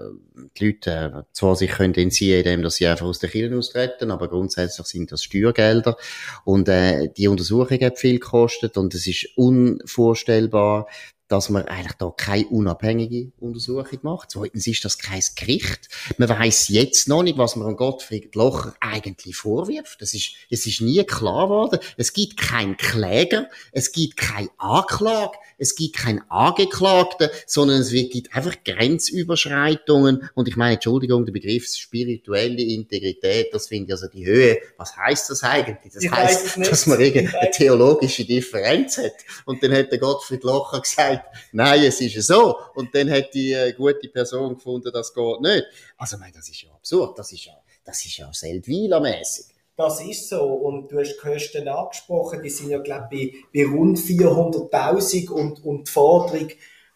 die 0.57 0.65
Leute 0.65 0.91
äh, 0.91 1.23
zwar 1.31 1.55
sich 1.55 1.71
können 1.71 1.95
entziehen, 1.95 2.39
indem 2.39 2.61
dass 2.61 2.75
sie 2.75 2.87
einfach 2.87 3.05
aus 3.05 3.19
der 3.19 3.29
Kirche 3.29 3.57
austreten, 3.57 4.11
aber 4.11 4.27
grundsätzlich 4.27 4.85
sind 4.87 5.11
das 5.13 5.23
Steuergelder. 5.23 5.95
Und 6.43 6.67
äh, 6.67 7.07
die 7.15 7.29
Untersuchung 7.29 7.79
hat 7.79 7.97
viel 7.97 8.19
gekostet 8.19 8.75
und 8.77 8.93
es 8.93 9.07
ist 9.07 9.29
unvorstellbar, 9.37 10.87
dass 11.29 11.49
man 11.49 11.63
eigentlich 11.65 11.93
da 11.93 12.11
keine 12.15 12.47
unabhängige 12.47 13.31
Untersuchung 13.39 13.99
macht. 14.01 14.31
Zweitens 14.31 14.65
ist 14.65 14.83
das 14.83 14.97
kein 14.97 15.21
Gericht. 15.35 15.87
Man 16.17 16.27
weiß 16.27 16.69
jetzt 16.69 17.07
noch 17.07 17.21
nicht, 17.21 17.37
was 17.37 17.55
man 17.55 17.67
an 17.67 17.75
Gottfried 17.75 18.33
Locher 18.35 18.73
eigentlich 18.79 19.35
vorwirft. 19.35 20.01
Das 20.01 20.13
ist, 20.15 20.31
es 20.49 20.65
ist 20.65 20.81
nie 20.81 21.03
klar 21.03 21.47
geworden. 21.47 21.79
Es 21.97 22.13
gibt 22.13 22.37
keinen 22.37 22.77
Kläger, 22.77 23.47
es 23.71 23.91
gibt 23.91 24.17
keine 24.17 24.49
Anklage, 24.57 25.37
es 25.59 25.75
gibt 25.75 25.97
keinen 25.97 26.21
Angeklagten, 26.29 27.29
sondern 27.45 27.81
es 27.81 27.91
gibt 27.91 28.35
einfach 28.35 28.55
Grenzüberschreitungen. 28.63 30.29
Und 30.33 30.47
ich 30.47 30.55
meine, 30.55 30.75
Entschuldigung, 30.75 31.25
der 31.25 31.33
Begriff 31.33 31.67
spirituelle 31.67 32.61
Integrität, 32.61 33.53
das 33.53 33.67
finde 33.67 33.85
ich 33.85 33.91
also 33.91 34.07
die 34.07 34.25
Höhe. 34.25 34.57
Was 34.77 34.97
heißt 34.97 35.29
das 35.29 35.43
eigentlich? 35.43 35.93
Das 35.93 36.03
ich 36.03 36.11
heißt, 36.11 36.57
dass 36.57 36.87
man 36.87 36.99
irgendeine 36.99 37.51
theologische 37.51 38.25
Differenz 38.25 38.97
hat. 38.97 39.13
Und 39.45 39.61
dann 39.61 39.73
hat 39.73 39.91
der 39.91 39.99
Gottfried 39.99 40.43
Locher 40.43 40.81
gesagt, 40.81 41.18
nein, 41.51 41.83
es 41.83 42.01
ist 42.01 42.27
so. 42.27 42.55
Und 42.75 42.93
dann 42.93 43.09
hat 43.11 43.33
die 43.33 43.53
äh, 43.53 43.73
gute 43.73 44.07
Person 44.09 44.55
gefunden, 44.55 44.91
das 44.93 45.13
geht 45.13 45.41
nicht. 45.41 45.65
Also, 45.97 46.17
ich 46.25 46.33
das 46.33 46.49
ist 46.49 46.61
ja 46.63 46.71
absurd. 46.71 47.17
Das 47.17 47.31
ist 47.31 47.45
ja, 47.45 47.53
das 47.83 48.05
ist 48.05 48.17
ja 48.17 48.31
Seldwyler-mässig. 48.31 49.45
Das 49.75 50.01
ist 50.01 50.27
so. 50.27 50.43
Und 50.43 50.91
du 50.91 50.99
hast 50.99 51.13
die 51.13 51.19
Kosten 51.19 51.67
angesprochen, 51.67 52.43
die 52.43 52.49
sind 52.49 52.69
ja, 52.69 52.79
glaube 52.79 53.07
ich, 53.15 53.31
bei, 53.53 53.63
bei 53.63 53.69
rund 53.69 53.97
400.000 53.97 55.29
und, 55.29 55.63
und 55.63 55.87
die 55.87 55.91
Forderung 55.91 56.49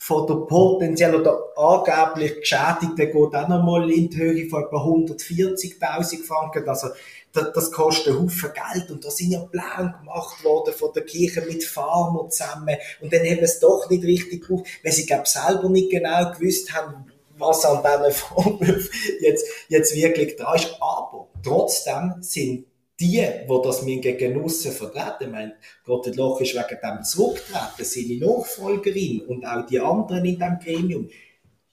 von 0.06 0.28
der 0.28 0.36
potenziell 0.36 1.16
oder 1.16 1.40
angeblich 1.56 2.42
Geschädigten 2.42 2.98
geht 2.98 3.16
auch 3.16 3.48
nochmal 3.48 3.90
in 3.90 4.10
die 4.10 4.18
Höhe 4.18 4.50
von 4.50 4.66
etwa 4.66 4.84
140.000 4.84 6.26
Franken. 6.26 6.68
Also, 6.68 6.90
das, 7.32 7.54
das 7.54 7.72
kostet 7.72 8.08
einen 8.08 8.24
Haufen 8.24 8.52
Geld. 8.54 8.92
Und 8.92 9.06
da 9.06 9.10
sind 9.10 9.32
ja 9.32 9.40
Pläne 9.40 9.96
gemacht 10.02 10.44
worden 10.44 10.74
von 10.74 10.92
der 10.94 11.06
Kirche 11.06 11.42
mit 11.48 11.64
Farmern 11.64 12.30
zusammen. 12.30 12.76
Und 13.00 13.14
dann 13.14 13.22
haben 13.22 13.38
sie 13.38 13.44
es 13.44 13.60
doch 13.62 13.90
nicht 13.90 14.04
richtig 14.04 14.46
gemacht, 14.46 14.66
weil 14.84 14.92
sie, 14.92 15.06
glaube 15.06 15.26
selber 15.26 15.70
nicht 15.70 15.90
genau 15.90 16.34
gewusst 16.34 16.74
haben, 16.74 17.06
was 17.38 17.64
an 17.64 17.82
diesen 17.82 18.12
Vorwürfen 18.28 18.90
jetzt, 19.22 19.48
jetzt 19.70 19.96
wirklich 19.96 20.36
da 20.36 20.54
ist. 20.54 20.76
Aber 20.82 21.30
trotzdem 21.42 22.16
sind 22.20 22.66
die, 23.04 23.22
die 23.50 23.62
das 23.64 23.82
mir 23.82 24.00
gegen 24.00 24.42
aussen 24.42 24.72
vertreten, 24.72 25.26
ich 25.26 25.30
meine, 25.30 25.56
Gott 25.84 26.16
Loch 26.16 26.40
ist 26.40 26.54
wegen 26.54 26.80
dem 26.82 27.04
zurückgetreten, 27.04 27.84
seine 27.84 28.18
Nachfolgerin 28.20 29.22
und 29.28 29.46
auch 29.46 29.66
die 29.66 29.80
anderen 29.80 30.26
in 30.26 30.40
diesem 30.40 30.60
Gremium, 30.60 31.10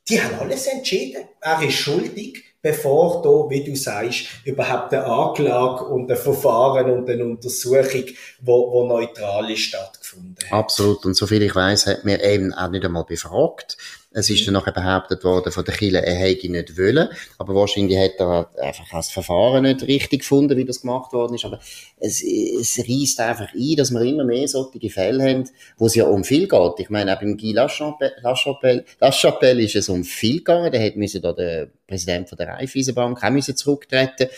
die 0.08 0.20
haben 0.20 0.40
alles 0.40 0.66
entschieden. 0.66 1.22
Er 1.40 1.62
ist 1.62 1.74
schuldig, 1.74 2.42
bevor 2.60 3.22
da, 3.22 3.48
wie 3.48 3.62
du 3.62 3.76
sagst, 3.76 4.26
überhaupt 4.44 4.92
eine 4.92 5.04
Anklage 5.04 5.84
und 5.84 6.10
ein 6.10 6.16
Verfahren 6.16 6.90
und 6.90 7.08
eine 7.08 7.24
Untersuchung, 7.24 8.04
wo, 8.40 8.72
wo 8.72 8.86
neutral 8.86 9.48
ist, 9.50 9.60
stattgefunden 9.60 10.36
hat. 10.50 10.52
Absolut. 10.52 11.06
Und 11.06 11.14
soviel 11.14 11.42
ich 11.42 11.54
weiß, 11.54 11.86
hat 11.86 12.04
mir 12.04 12.22
eben 12.24 12.52
auch 12.52 12.70
nicht 12.70 12.84
einmal 12.84 13.04
befragt. 13.04 13.76
Es 14.12 14.28
ist 14.28 14.44
dann 14.44 14.54
nachher 14.54 14.72
behauptet 14.72 15.22
worden 15.22 15.52
von 15.52 15.64
der 15.64 15.74
Kille, 15.74 16.04
er 16.04 16.16
hätte 16.16 16.48
nicht 16.48 16.76
wollen. 16.76 17.08
Aber 17.38 17.54
wahrscheinlich 17.54 17.96
hat 17.96 18.18
er 18.18 18.50
einfach 18.60 18.88
das 18.90 19.10
Verfahren 19.10 19.62
nicht 19.62 19.82
richtig 19.82 20.20
gefunden, 20.20 20.56
wie 20.56 20.64
das 20.64 20.80
gemacht 20.80 21.12
worden 21.12 21.34
ist. 21.34 21.44
Aber 21.44 21.60
es, 22.00 22.20
es 22.22 22.78
reißt 22.78 23.20
einfach 23.20 23.54
ein, 23.54 23.76
dass 23.76 23.92
wir 23.92 24.00
immer 24.00 24.24
mehr 24.24 24.48
solche 24.48 24.90
Fälle 24.90 25.22
haben, 25.22 25.48
wo 25.78 25.86
es 25.86 25.94
ja 25.94 26.06
um 26.06 26.24
viel 26.24 26.48
geht. 26.48 26.72
Ich 26.78 26.90
meine, 26.90 27.14
auch 27.14 27.20
beim 27.20 27.36
Guy 27.36 27.52
Lachapelle, 27.52 28.14
Lachapelle, 28.20 28.84
Lachapelle 28.98 29.62
ist 29.62 29.76
es 29.76 29.88
um 29.88 30.02
viel 30.02 30.38
gegangen. 30.38 30.72
Der 30.72 30.84
hat 30.84 30.96
müssen 30.96 31.22
da 31.22 31.32
der 31.32 31.68
Präsident 31.86 32.28
von 32.28 32.36
der 32.36 32.48
Raiffeisenbank 32.48 33.22
auch 33.22 33.30
müssen 33.30 33.56
zurücktreten 33.56 34.28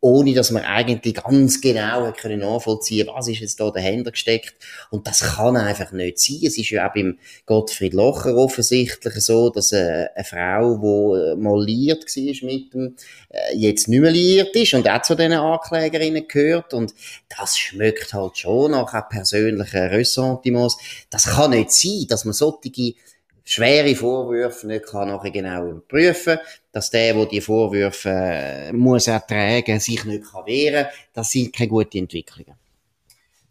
ohne 0.00 0.32
dass 0.32 0.52
man 0.52 0.62
eigentlich 0.62 1.14
ganz 1.14 1.60
genau 1.60 2.12
können 2.12 2.40
nachvollziehen 2.40 3.08
was 3.08 3.28
ist 3.28 3.40
jetzt 3.40 3.58
da 3.58 3.70
dahinter 3.70 4.12
gesteckt. 4.12 4.54
Und 4.90 5.06
das 5.06 5.20
kann 5.20 5.56
einfach 5.56 5.90
nicht 5.92 6.18
sein. 6.18 6.38
Es 6.44 6.56
ist 6.56 6.70
ja 6.70 6.88
auch 6.88 6.94
beim 6.94 7.18
Gottfried 7.46 7.94
Locher 7.94 8.36
offensichtlich 8.36 9.14
so, 9.14 9.50
dass 9.50 9.72
eine, 9.72 10.10
eine 10.14 10.24
Frau, 10.24 10.76
die 10.76 11.32
äh, 11.32 11.36
mal 11.36 11.64
liiert 11.64 12.04
war 12.04 12.48
mit 12.48 12.74
dem, 12.74 12.96
äh, 13.30 13.56
jetzt 13.56 13.88
nicht 13.88 14.00
mehr 14.00 14.12
liiert 14.12 14.54
ist 14.54 14.74
und 14.74 14.88
auch 14.88 15.02
zu 15.02 15.16
diesen 15.16 15.32
Anklägerinnen 15.32 16.28
gehört. 16.28 16.74
Und 16.74 16.94
das 17.36 17.58
schmeckt 17.58 18.14
halt 18.14 18.38
schon 18.38 18.70
nach 18.70 19.08
persönlichen 19.08 19.88
Ressentiments. 19.88 20.78
Das 21.10 21.24
kann 21.24 21.50
nicht 21.50 21.72
sein, 21.72 22.06
dass 22.08 22.24
man 22.24 22.34
solche 22.34 22.94
schwere 23.48 23.94
Vorwürfe 23.94 24.66
nicht 24.66 24.86
kann 24.86 25.08
nachher 25.08 25.30
genau 25.30 25.66
überprüfen, 25.66 26.38
dass 26.70 26.90
der, 26.90 27.14
der 27.14 27.26
die 27.26 27.40
Vorwürfe 27.40 28.10
äh, 28.10 28.72
muss 28.72 29.06
ertragen, 29.06 29.80
sich 29.80 30.04
nicht 30.04 30.24
kann 30.30 30.46
wehren, 30.46 30.86
das 31.14 31.30
sind 31.30 31.54
keine 31.54 31.68
guten 31.68 31.98
Entwicklungen. 31.98 32.54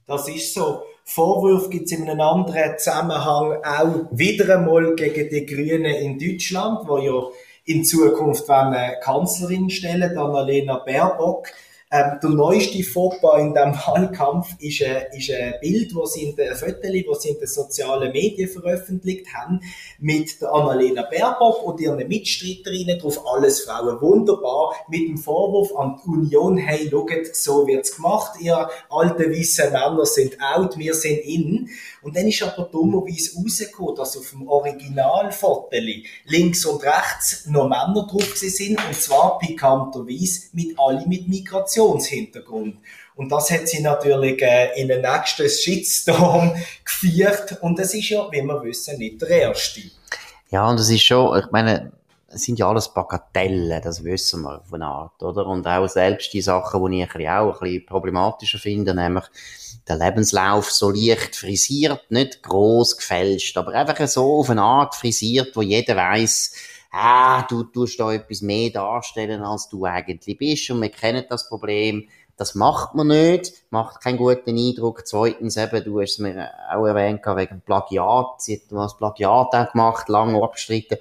Das 0.06 0.30
ist 0.30 0.54
so. 0.54 0.84
Vorwürfe 1.04 1.70
gibt 1.70 1.86
es 1.86 1.94
in 1.94 2.08
einem 2.08 2.22
anderen 2.22 2.78
Zusammenhang 2.78 3.64
auch 3.64 4.08
wieder 4.12 4.58
einmal 4.58 4.94
gegen 4.96 5.30
die 5.30 5.46
Grünen 5.46 5.86
in 5.86 6.20
Deutschland, 6.20 6.88
wo 6.88 6.98
ja 6.98 7.22
in 7.66 7.84
Zukunft 7.84 8.50
eine 8.50 9.00
Kanzlerin 9.02 9.70
stellen, 9.70 10.18
Annalena 10.18 10.80
Baerbock. 10.80 11.48
Ähm, 11.90 12.20
der 12.22 12.32
neueste 12.32 12.84
Fauxpas 12.84 13.40
in 13.40 13.54
diesem 13.54 13.74
Wahlkampf 13.88 14.48
ist, 14.60 14.82
äh, 14.82 15.06
ist 15.18 15.32
ein 15.32 15.54
Bild, 15.62 15.94
das 15.96 16.18
in 16.18 16.36
den 16.36 16.54
Fotos, 16.54 16.82
das 16.82 17.26
in 17.26 17.40
den 17.40 17.48
sozialen 17.48 18.12
Medien 18.12 18.50
veröffentlicht 18.50 19.28
haben, 19.34 19.62
mit 19.98 20.42
der 20.42 20.52
Annalena 20.52 21.04
Baerbock 21.04 21.64
und 21.64 21.80
ihren 21.80 22.06
Mitstreiterinnen 22.06 23.00
drauf, 23.00 23.26
alles 23.26 23.62
Frauen. 23.62 24.02
Wunderbar, 24.02 24.74
mit 24.90 25.08
dem 25.08 25.18
Vorwurf 25.18 25.74
an 25.78 25.98
die 26.04 26.10
Union, 26.10 26.58
hey, 26.58 26.90
schaut, 26.90 27.10
so 27.34 27.66
wird's 27.66 27.96
gemacht, 27.96 28.34
ihr 28.42 28.70
alten 28.90 29.32
weißen 29.32 29.72
Männer 29.72 30.06
sind 30.06 30.36
out, 30.42 30.78
wir 30.78 30.94
sind 30.94 31.20
in. 31.20 31.70
Und 32.02 32.18
dann 32.18 32.28
ist 32.28 32.44
aber 32.44 32.68
dummerweise 32.70 33.40
rausgekommen, 33.40 33.96
dass 33.96 34.18
auf 34.18 34.30
dem 34.32 34.46
Originalfoto 34.46 35.70
links 36.26 36.66
und 36.66 36.84
rechts 36.84 37.46
noch 37.46 37.70
Männer 37.70 38.06
drauf 38.12 38.36
sind, 38.36 38.78
und 38.86 38.96
zwar 38.96 39.40
pikanterweise 39.40 40.50
mit 40.52 40.78
alle 40.78 41.08
mit 41.08 41.30
Migrationshintergrund. 41.78 42.78
Und 43.16 43.32
das 43.32 43.50
hat 43.50 43.68
sie 43.68 43.82
natürlich 43.82 44.42
äh, 44.42 44.80
in 44.80 44.88
den 44.88 45.02
nächsten 45.02 45.50
Shitstorm 45.50 46.54
geführt. 46.86 47.58
Und 47.62 47.80
das 47.80 47.94
ist 47.94 48.10
ja, 48.10 48.28
wie 48.32 48.42
wir 48.42 48.64
wissen, 48.64 48.98
nicht 48.98 49.22
der 49.22 49.30
erste. 49.30 49.82
Ja, 50.50 50.70
und 50.70 50.80
es 50.80 50.90
ist 50.90 51.04
schon, 51.04 51.40
ich 51.40 51.52
meine, 51.52 51.92
es 52.30 52.44
sind 52.44 52.60
ja 52.60 52.70
alles 52.70 52.94
Bagatellen, 52.94 53.82
das 53.82 54.04
wissen 54.04 54.42
wir 54.44 54.62
von 54.70 54.82
Art, 54.82 55.22
oder? 55.24 55.46
Und 55.48 55.66
auch 55.66 55.88
selbst 55.88 56.34
die 56.34 56.42
Sachen, 56.42 56.92
die 56.92 57.02
ich 57.02 57.16
ein 57.16 57.28
auch 57.28 57.54
ein 57.54 57.60
bisschen 57.60 57.86
problematischer 57.86 58.60
finde, 58.60 58.94
nämlich 58.94 59.26
der 59.88 59.98
Lebenslauf 59.98 60.70
so 60.70 60.90
leicht 60.90 61.36
frisiert, 61.38 62.12
nicht 62.12 62.44
groß 62.44 62.98
gefälscht, 62.98 63.58
aber 63.58 63.74
einfach 63.74 64.06
so 64.08 64.40
auf 64.40 64.50
eine 64.50 64.62
Art 64.62 64.96
frisiert, 64.96 65.56
wo 65.56 65.62
jeder 65.62 65.96
weiß, 65.96 66.52
ah, 66.92 67.44
du 67.44 67.64
tust 67.64 68.00
da 68.00 68.12
etwas 68.12 68.42
mehr 68.42 68.70
darstellen, 68.70 69.42
als 69.42 69.70
du 69.70 69.86
eigentlich 69.86 70.38
bist. 70.38 70.70
Und 70.70 70.82
wir 70.82 70.90
kennen 70.90 71.26
das 71.30 71.48
Problem. 71.48 72.08
Das 72.38 72.54
macht 72.54 72.94
man 72.94 73.08
nicht, 73.08 73.54
macht 73.72 74.02
keinen 74.02 74.18
guten 74.18 74.58
Eindruck. 74.58 75.08
Zweitens 75.08 75.58
eben, 75.58 75.84
du 75.84 76.00
hast 76.00 76.12
es 76.14 76.20
mir 76.20 76.52
auch 76.72 76.86
erwähnt, 76.86 77.22
wegen 77.26 77.62
Plagiat. 77.62 78.42
Sie 78.42 78.56
hat 78.56 78.72
das 78.72 78.96
Plagiat 78.96 79.54
auch 79.54 79.72
gemacht, 79.72 80.08
lange 80.08 80.42
abgestritten. 80.42 81.00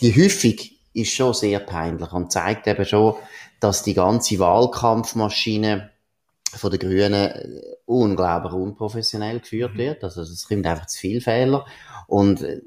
Die 0.00 0.14
Häufung 0.14 0.54
ist 0.92 1.12
schon 1.12 1.32
sehr 1.32 1.60
peinlich 1.60 2.12
und 2.12 2.30
zeigt 2.30 2.66
eben 2.66 2.84
schon, 2.84 3.14
dass 3.60 3.82
die 3.82 3.94
ganze 3.94 4.38
Wahlkampfmaschine 4.38 5.90
von 6.56 6.70
den 6.70 6.80
Grünen 6.80 7.12
äh, 7.12 7.62
unglaublich 7.86 8.52
unprofessionell 8.52 9.40
geführt 9.40 9.74
mhm. 9.74 9.78
wird. 9.78 10.04
Also 10.04 10.22
es 10.22 10.46
kommt 10.48 10.66
einfach 10.66 10.86
zu 10.86 10.98
viel 10.98 11.20
Fehler. 11.20 11.66
Und 12.06 12.42
äh, 12.42 12.60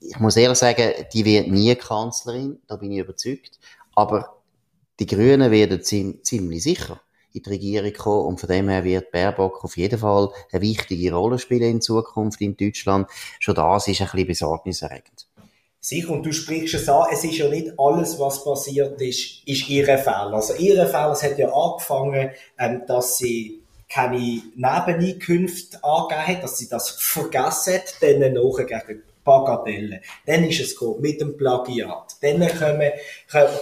ich 0.00 0.18
muss 0.18 0.36
ehrlich 0.36 0.58
sagen, 0.58 0.92
die 1.12 1.24
wird 1.24 1.48
nie 1.48 1.74
Kanzlerin, 1.76 2.58
da 2.66 2.76
bin 2.76 2.92
ich 2.92 2.98
überzeugt. 2.98 3.58
Aber 3.94 4.42
die 4.98 5.06
Grünen 5.06 5.50
werden 5.50 5.82
ziemlich 5.82 6.62
sicher 6.62 7.00
in 7.32 7.42
die 7.42 7.50
Regierung 7.50 7.92
kommen 7.92 8.26
und 8.26 8.40
von 8.40 8.48
dem 8.48 8.68
her 8.68 8.84
wird 8.84 9.10
Baerbock 9.10 9.64
auf 9.64 9.76
jeden 9.76 9.98
Fall 9.98 10.30
eine 10.50 10.60
wichtige 10.60 11.14
Rolle 11.14 11.38
spielen 11.38 11.62
in 11.62 11.80
Zukunft 11.80 12.40
in 12.40 12.56
Deutschland. 12.56 13.08
Schon 13.38 13.54
das 13.54 13.88
ist 13.88 14.00
ein 14.00 14.06
bisschen 14.06 14.26
besorgniserregend. 14.26 15.28
Sicher, 15.84 16.10
und 16.10 16.24
du 16.24 16.32
sprichst 16.32 16.74
es 16.74 16.88
an, 16.88 17.08
es 17.12 17.24
ist 17.24 17.38
ja 17.38 17.48
nicht 17.48 17.72
alles, 17.76 18.16
was 18.20 18.44
passiert 18.44 19.00
ist, 19.00 19.46
ist 19.46 19.68
ihre 19.68 19.98
Fehler. 19.98 20.34
Also 20.34 20.54
ihre 20.54 20.86
Fehler, 20.86 21.10
es 21.10 21.24
hat 21.24 21.36
ja 21.38 21.52
angefangen, 21.52 22.30
ähm, 22.56 22.82
dass 22.86 23.18
sie 23.18 23.62
keine 23.88 24.40
Nebeneinkünfte 24.54 25.82
angegeben 25.82 26.26
hat, 26.28 26.44
dass 26.44 26.58
sie 26.58 26.68
das 26.68 26.90
vergessen 26.90 27.74
hat, 27.74 27.96
dann 28.00 28.20
nachher 28.20 28.64
gegen 28.64 29.02
Bagatelle. 29.24 30.02
Dann 30.24 30.44
ist 30.44 30.60
es 30.60 30.78
gekommen, 30.78 31.00
mit 31.00 31.20
dem 31.20 31.36
Plagiat. 31.36 32.14
Dann 32.20 32.46
kommen, 32.56 32.92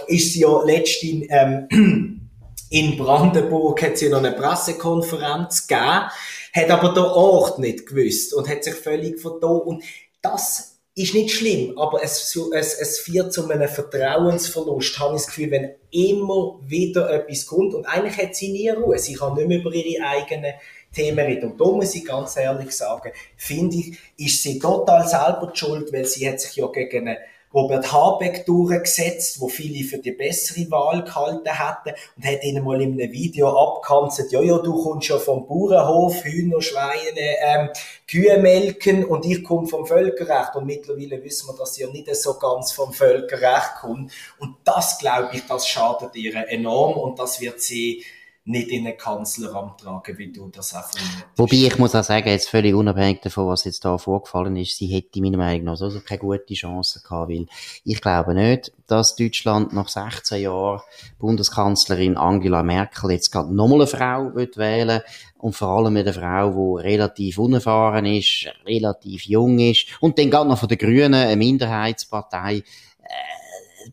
ist 0.05 0.33
sie 0.33 0.41
ja 0.41 0.63
letztens, 0.63 1.25
ähm, 1.27 2.29
in 2.69 2.97
Brandenburg 2.99 3.81
hat 3.81 3.97
sie 3.97 4.09
noch 4.09 4.19
eine 4.19 4.33
Pressekonferenz 4.33 5.67
gegeben, 5.67 6.11
hat 6.53 6.69
aber 6.69 6.93
der 6.93 7.15
Ort 7.15 7.57
nicht 7.57 7.87
gewusst 7.87 8.35
und 8.35 8.47
hat 8.47 8.63
sich 8.63 8.75
völlig 8.75 9.19
vertan. 9.19 9.59
Und 9.61 9.83
das 10.21 10.70
ist 10.93 11.13
nicht 11.13 11.31
schlimm, 11.31 11.77
aber 11.77 12.03
es, 12.03 12.35
es, 12.53 12.73
es 12.73 12.99
führt 12.99 13.31
zu 13.31 13.49
einem 13.49 13.69
Vertrauensverlust, 13.69 14.99
habe 14.99 15.15
ich 15.15 15.21
das 15.21 15.27
Gefühl, 15.27 15.51
wenn 15.51 15.75
immer 15.91 16.59
wieder 16.63 17.09
etwas 17.09 17.45
kommt 17.45 17.73
und 17.73 17.85
eigentlich 17.85 18.17
hat 18.17 18.35
sie 18.35 18.51
nie 18.51 18.69
Ruhe, 18.69 18.99
sie 18.99 19.13
kann 19.13 19.35
nicht 19.35 19.47
mehr 19.47 19.59
über 19.59 19.73
ihre 19.73 20.05
eigenen 20.05 20.53
Themen 20.93 21.25
reden. 21.25 21.51
Und 21.51 21.61
da 21.61 21.65
muss 21.65 21.95
ich 21.95 22.05
ganz 22.05 22.35
ehrlich 22.35 22.75
sagen, 22.75 23.11
finde 23.37 23.77
ich, 23.77 23.97
ist 24.17 24.43
sie 24.43 24.59
total 24.59 25.07
selber 25.07 25.51
schuld, 25.53 25.93
weil 25.93 26.05
sie 26.05 26.27
hat 26.27 26.41
sich 26.41 26.57
ja 26.57 26.67
gegen 26.67 27.07
eine 27.07 27.17
Robert 27.53 27.91
Habeck 27.91 28.45
durchgesetzt, 28.45 29.41
wo 29.41 29.49
viele 29.49 29.83
für 29.83 29.97
die 29.97 30.11
bessere 30.11 30.69
Wahl 30.71 31.03
gehalten 31.03 31.49
hätten 31.49 31.95
und 32.15 32.25
hat 32.25 32.43
ihnen 32.43 32.63
mal 32.63 32.81
in 32.81 32.93
einem 32.93 33.11
Video 33.11 33.49
abgekanzelt, 33.49 34.31
ja, 34.31 34.41
ja, 34.41 34.57
du 34.57 34.81
kommst 34.81 35.09
ja 35.09 35.17
vom 35.17 35.45
Bauernhof, 35.45 36.23
Hühner, 36.23 36.61
Schweine, 36.61 37.37
ähm, 37.43 37.69
Kühe 38.09 38.37
melken 38.37 39.05
und 39.05 39.25
ich 39.25 39.43
komme 39.43 39.67
vom 39.67 39.85
Völkerrecht. 39.85 40.55
Und 40.55 40.65
mittlerweile 40.65 41.23
wissen 41.23 41.49
wir, 41.49 41.57
dass 41.57 41.75
sie 41.75 41.81
ja 41.81 41.89
nicht 41.89 42.13
so 42.15 42.35
ganz 42.35 42.71
vom 42.71 42.93
Völkerrecht 42.93 43.75
kommt. 43.81 44.11
Und 44.39 44.55
das, 44.63 44.97
glaube 44.99 45.29
ich, 45.33 45.45
das 45.45 45.67
schadet 45.67 46.15
ihr 46.15 46.35
enorm 46.49 46.97
und 46.97 47.19
das 47.19 47.41
wird 47.41 47.61
sie 47.61 48.03
nicht 48.43 48.69
in 48.69 48.87
ein 48.87 48.97
Kanzleramt 48.97 49.81
tragen, 49.81 50.17
wie 50.17 50.31
du 50.31 50.49
das 50.49 50.73
auch 50.73 50.83
vermutest. 50.83 51.25
Wobei 51.35 51.55
ich 51.57 51.77
muss 51.77 51.93
auch 51.93 52.03
sagen, 52.03 52.27
jetzt 52.27 52.49
völlig 52.49 52.73
unabhängig 52.73 53.21
davon, 53.21 53.47
was 53.47 53.65
jetzt 53.65 53.85
da 53.85 53.97
vorgefallen 53.99 54.55
ist, 54.55 54.77
sie 54.77 54.87
hätte 54.87 55.21
meiner 55.21 55.37
Meinung 55.37 55.65
nach 55.65 55.77
so 55.77 55.91
keine 55.99 56.19
gute 56.19 56.53
Chance 56.55 57.01
gehabt, 57.03 57.29
weil 57.29 57.45
ich 57.83 58.01
glaube 58.01 58.33
nicht, 58.33 58.71
dass 58.87 59.15
Deutschland 59.15 59.73
nach 59.73 59.87
16 59.87 60.41
Jahren 60.41 60.81
Bundeskanzlerin 61.19 62.17
Angela 62.17 62.63
Merkel 62.63 63.11
jetzt 63.11 63.31
gerade 63.31 63.53
nochmal 63.53 63.81
eine 63.81 63.87
Frau 63.87 64.33
wird 64.33 64.57
wählen 64.57 65.01
und 65.37 65.55
vor 65.55 65.69
allem 65.69 65.95
eine 65.97 66.11
Frau, 66.11 66.77
die 66.77 66.83
relativ 66.83 67.37
unerfahren 67.37 68.05
ist, 68.05 68.47
relativ 68.65 69.23
jung 69.25 69.59
ist 69.59 69.85
und 69.99 70.17
dann 70.17 70.31
gerade 70.31 70.49
noch 70.49 70.57
von 70.57 70.69
den 70.69 70.79
Grünen 70.79 71.13
eine 71.13 71.35
Minderheitspartei 71.35 72.57
äh, 72.57 72.63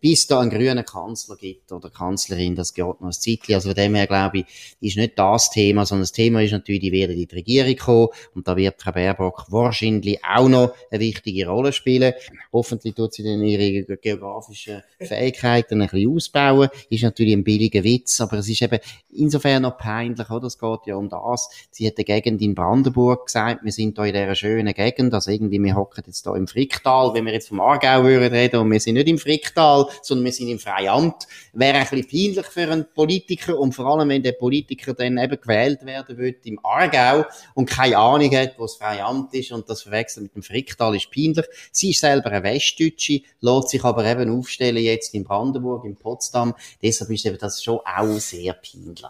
bis 0.00 0.26
da 0.26 0.40
einen 0.40 0.50
grünen 0.50 0.84
Kanzler 0.84 1.36
gibt 1.36 1.72
oder 1.72 1.90
Kanzlerin, 1.90 2.54
das 2.54 2.74
geht 2.74 2.84
noch 2.84 3.00
ein 3.00 3.12
Zeitchen. 3.12 3.54
Also 3.54 3.70
von 3.70 3.76
dem 3.76 3.94
her 3.94 4.06
glaube 4.06 4.38
ich, 4.38 4.76
ist 4.80 4.96
nicht 4.96 5.18
das 5.18 5.50
Thema, 5.50 5.86
sondern 5.86 6.02
das 6.02 6.12
Thema 6.12 6.42
ist 6.42 6.52
natürlich, 6.52 6.80
die 6.80 6.92
werden 6.92 7.16
in 7.16 7.26
die 7.26 7.34
Regierung 7.34 7.76
kommen 7.76 8.08
und 8.34 8.48
da 8.48 8.56
wird 8.56 8.80
Frau 8.80 8.92
Baerbock 8.92 9.46
wahrscheinlich 9.48 10.18
auch 10.24 10.48
noch 10.48 10.74
eine 10.90 11.00
wichtige 11.00 11.48
Rolle 11.48 11.72
spielen. 11.72 12.14
Hoffentlich 12.52 12.94
tut 12.94 13.14
sie 13.14 13.22
dann 13.22 13.42
ihre 13.42 13.96
geografischen 13.96 14.82
Fähigkeiten 15.00 15.80
ein 15.82 15.88
bisschen 15.88 16.14
ausbauen. 16.14 16.68
Ist 16.90 17.02
natürlich 17.02 17.34
ein 17.34 17.44
billiger 17.44 17.84
Witz, 17.84 18.20
aber 18.20 18.38
es 18.38 18.48
ist 18.48 18.62
eben 18.62 18.78
insofern 19.10 19.62
noch 19.62 19.78
peinlich, 19.78 20.28
oder? 20.30 20.46
Es 20.46 20.58
geht 20.58 20.86
ja 20.86 20.96
um 20.96 21.08
das. 21.08 21.48
Sie 21.70 21.86
hat 21.86 21.94
eine 21.96 22.04
Gegend 22.04 22.42
in 22.42 22.54
Brandenburg 22.54 23.26
gesagt, 23.26 23.64
wir 23.64 23.72
sind 23.72 23.98
da 23.98 24.04
in 24.04 24.14
dieser 24.14 24.34
schönen 24.34 24.74
Gegend, 24.74 25.14
also 25.14 25.30
irgendwie, 25.30 25.62
wir 25.62 25.76
hocken 25.76 26.04
jetzt 26.06 26.26
da 26.26 26.34
im 26.34 26.46
Fricktal, 26.46 27.14
wenn 27.14 27.24
wir 27.24 27.32
jetzt 27.32 27.48
vom 27.48 27.60
Aargau 27.60 28.02
reden 28.02 28.60
und 28.60 28.70
wir 28.70 28.80
sind 28.80 28.94
nicht 28.94 29.08
im 29.08 29.18
Fricktal, 29.18 29.77
sondern 30.02 30.24
wir 30.24 30.32
sind 30.32 30.48
im 30.48 30.58
freien 30.58 30.88
Amt. 30.88 31.26
Wäre 31.52 31.78
ein 31.78 31.88
bisschen 31.88 32.08
peinlich 32.08 32.46
für 32.46 32.70
einen 32.70 32.86
Politiker 32.94 33.58
und 33.58 33.72
vor 33.72 33.86
allem, 33.86 34.08
wenn 34.08 34.22
der 34.22 34.32
Politiker 34.32 34.94
dann 34.94 35.18
eben 35.18 35.40
gewählt 35.40 35.84
werden 35.84 36.16
wird 36.16 36.46
im 36.46 36.58
Aargau 36.64 37.24
und 37.54 37.68
keine 37.68 37.98
Ahnung 37.98 38.34
hat, 38.34 38.54
wo 38.58 38.62
das 38.62 38.76
freie 38.76 39.04
Amt 39.04 39.34
ist 39.34 39.52
und 39.52 39.68
das 39.68 39.82
verwechselt 39.82 40.24
mit 40.24 40.34
dem 40.34 40.42
Fricktal 40.42 40.94
ist 40.96 41.10
peinlich. 41.10 41.46
Sie 41.72 41.90
ist 41.90 42.00
selber 42.00 42.30
eine 42.30 42.42
Westdeutsche, 42.42 43.20
lässt 43.40 43.70
sich 43.70 43.84
aber 43.84 44.04
eben 44.04 44.36
aufstellen 44.36 44.82
jetzt 44.82 45.14
in 45.14 45.24
Brandenburg, 45.24 45.84
in 45.84 45.96
Potsdam. 45.96 46.54
Deshalb 46.82 47.10
ist 47.10 47.26
eben 47.26 47.38
das 47.38 47.62
schon 47.62 47.80
auch 47.84 48.18
sehr 48.18 48.54
peinlich. 48.54 49.04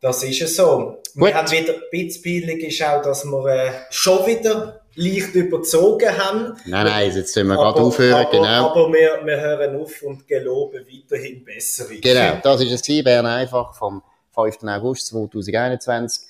Das 0.00 0.22
ist 0.22 0.40
es 0.40 0.56
so. 0.56 0.98
Gut. 1.14 1.28
Wir 1.28 1.34
haben 1.34 1.50
wieder, 1.50 1.74
ein 1.74 1.80
bisschen 1.90 2.22
peinlich 2.22 2.68
ist 2.68 2.82
auch, 2.82 3.02
dass 3.02 3.24
wir 3.24 3.46
äh, 3.46 3.70
schon 3.90 4.26
wieder 4.26 4.85
leicht 4.96 5.34
überzogen 5.34 6.08
haben. 6.08 6.56
Nein, 6.64 6.86
nein, 6.86 7.14
jetzt 7.14 7.32
sollen 7.32 7.46
wir 7.46 7.56
gerade 7.56 7.80
aufhören, 7.80 8.26
aber, 8.26 8.30
genau. 8.30 8.70
Aber 8.70 8.92
wir, 8.92 9.20
wir 9.24 9.40
hören 9.40 9.80
auf 9.80 10.02
und 10.02 10.26
geloben 10.26 10.84
weiterhin 10.86 11.44
bessere. 11.44 11.94
Genau, 11.96 12.38
das 12.42 12.62
ist 12.62 12.72
es 12.72 12.82
gewesen, 12.82 13.04
Bern 13.04 13.26
einfach 13.26 13.74
vom 13.74 14.02
5. 14.34 14.64
August 14.64 15.08
2021. 15.08 16.28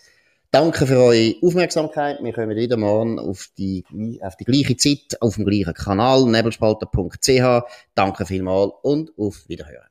Danke 0.50 0.87
für 0.87 0.98
eure 0.98 1.35
Aufmerksamkeit. 1.42 2.18
Wir 2.22 2.33
kommen 2.33 2.57
wieder 2.57 2.76
morgen 2.76 3.18
auf 3.18 3.50
die, 3.59 3.85
auf 4.22 4.37
die 4.37 4.44
gleiche 4.44 4.76
Zeit, 4.76 5.20
auf 5.20 5.35
dem 5.35 5.44
gleichen 5.44 5.74
Kanal, 5.74 6.24
nebelspalter.ch. 6.24 7.62
Danke 7.94 8.26
vielmals 8.26 8.72
und 8.83 9.12
auf 9.18 9.48
Wiederhören. 9.48 9.87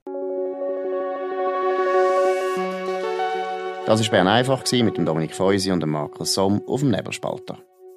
Das 3.85 4.01
war 4.01 4.09
Bern 4.09 4.27
einfach 4.27 4.63
mit 4.71 4.97
dem 4.97 5.05
Dominik 5.05 5.35
Feusi 5.35 5.71
und 5.71 5.81
dem 5.81 5.91
Markus 5.91 6.33
Somm 6.33 6.63
auf 6.65 6.79
dem 6.79 6.89
Nebelspalter. 6.89 7.59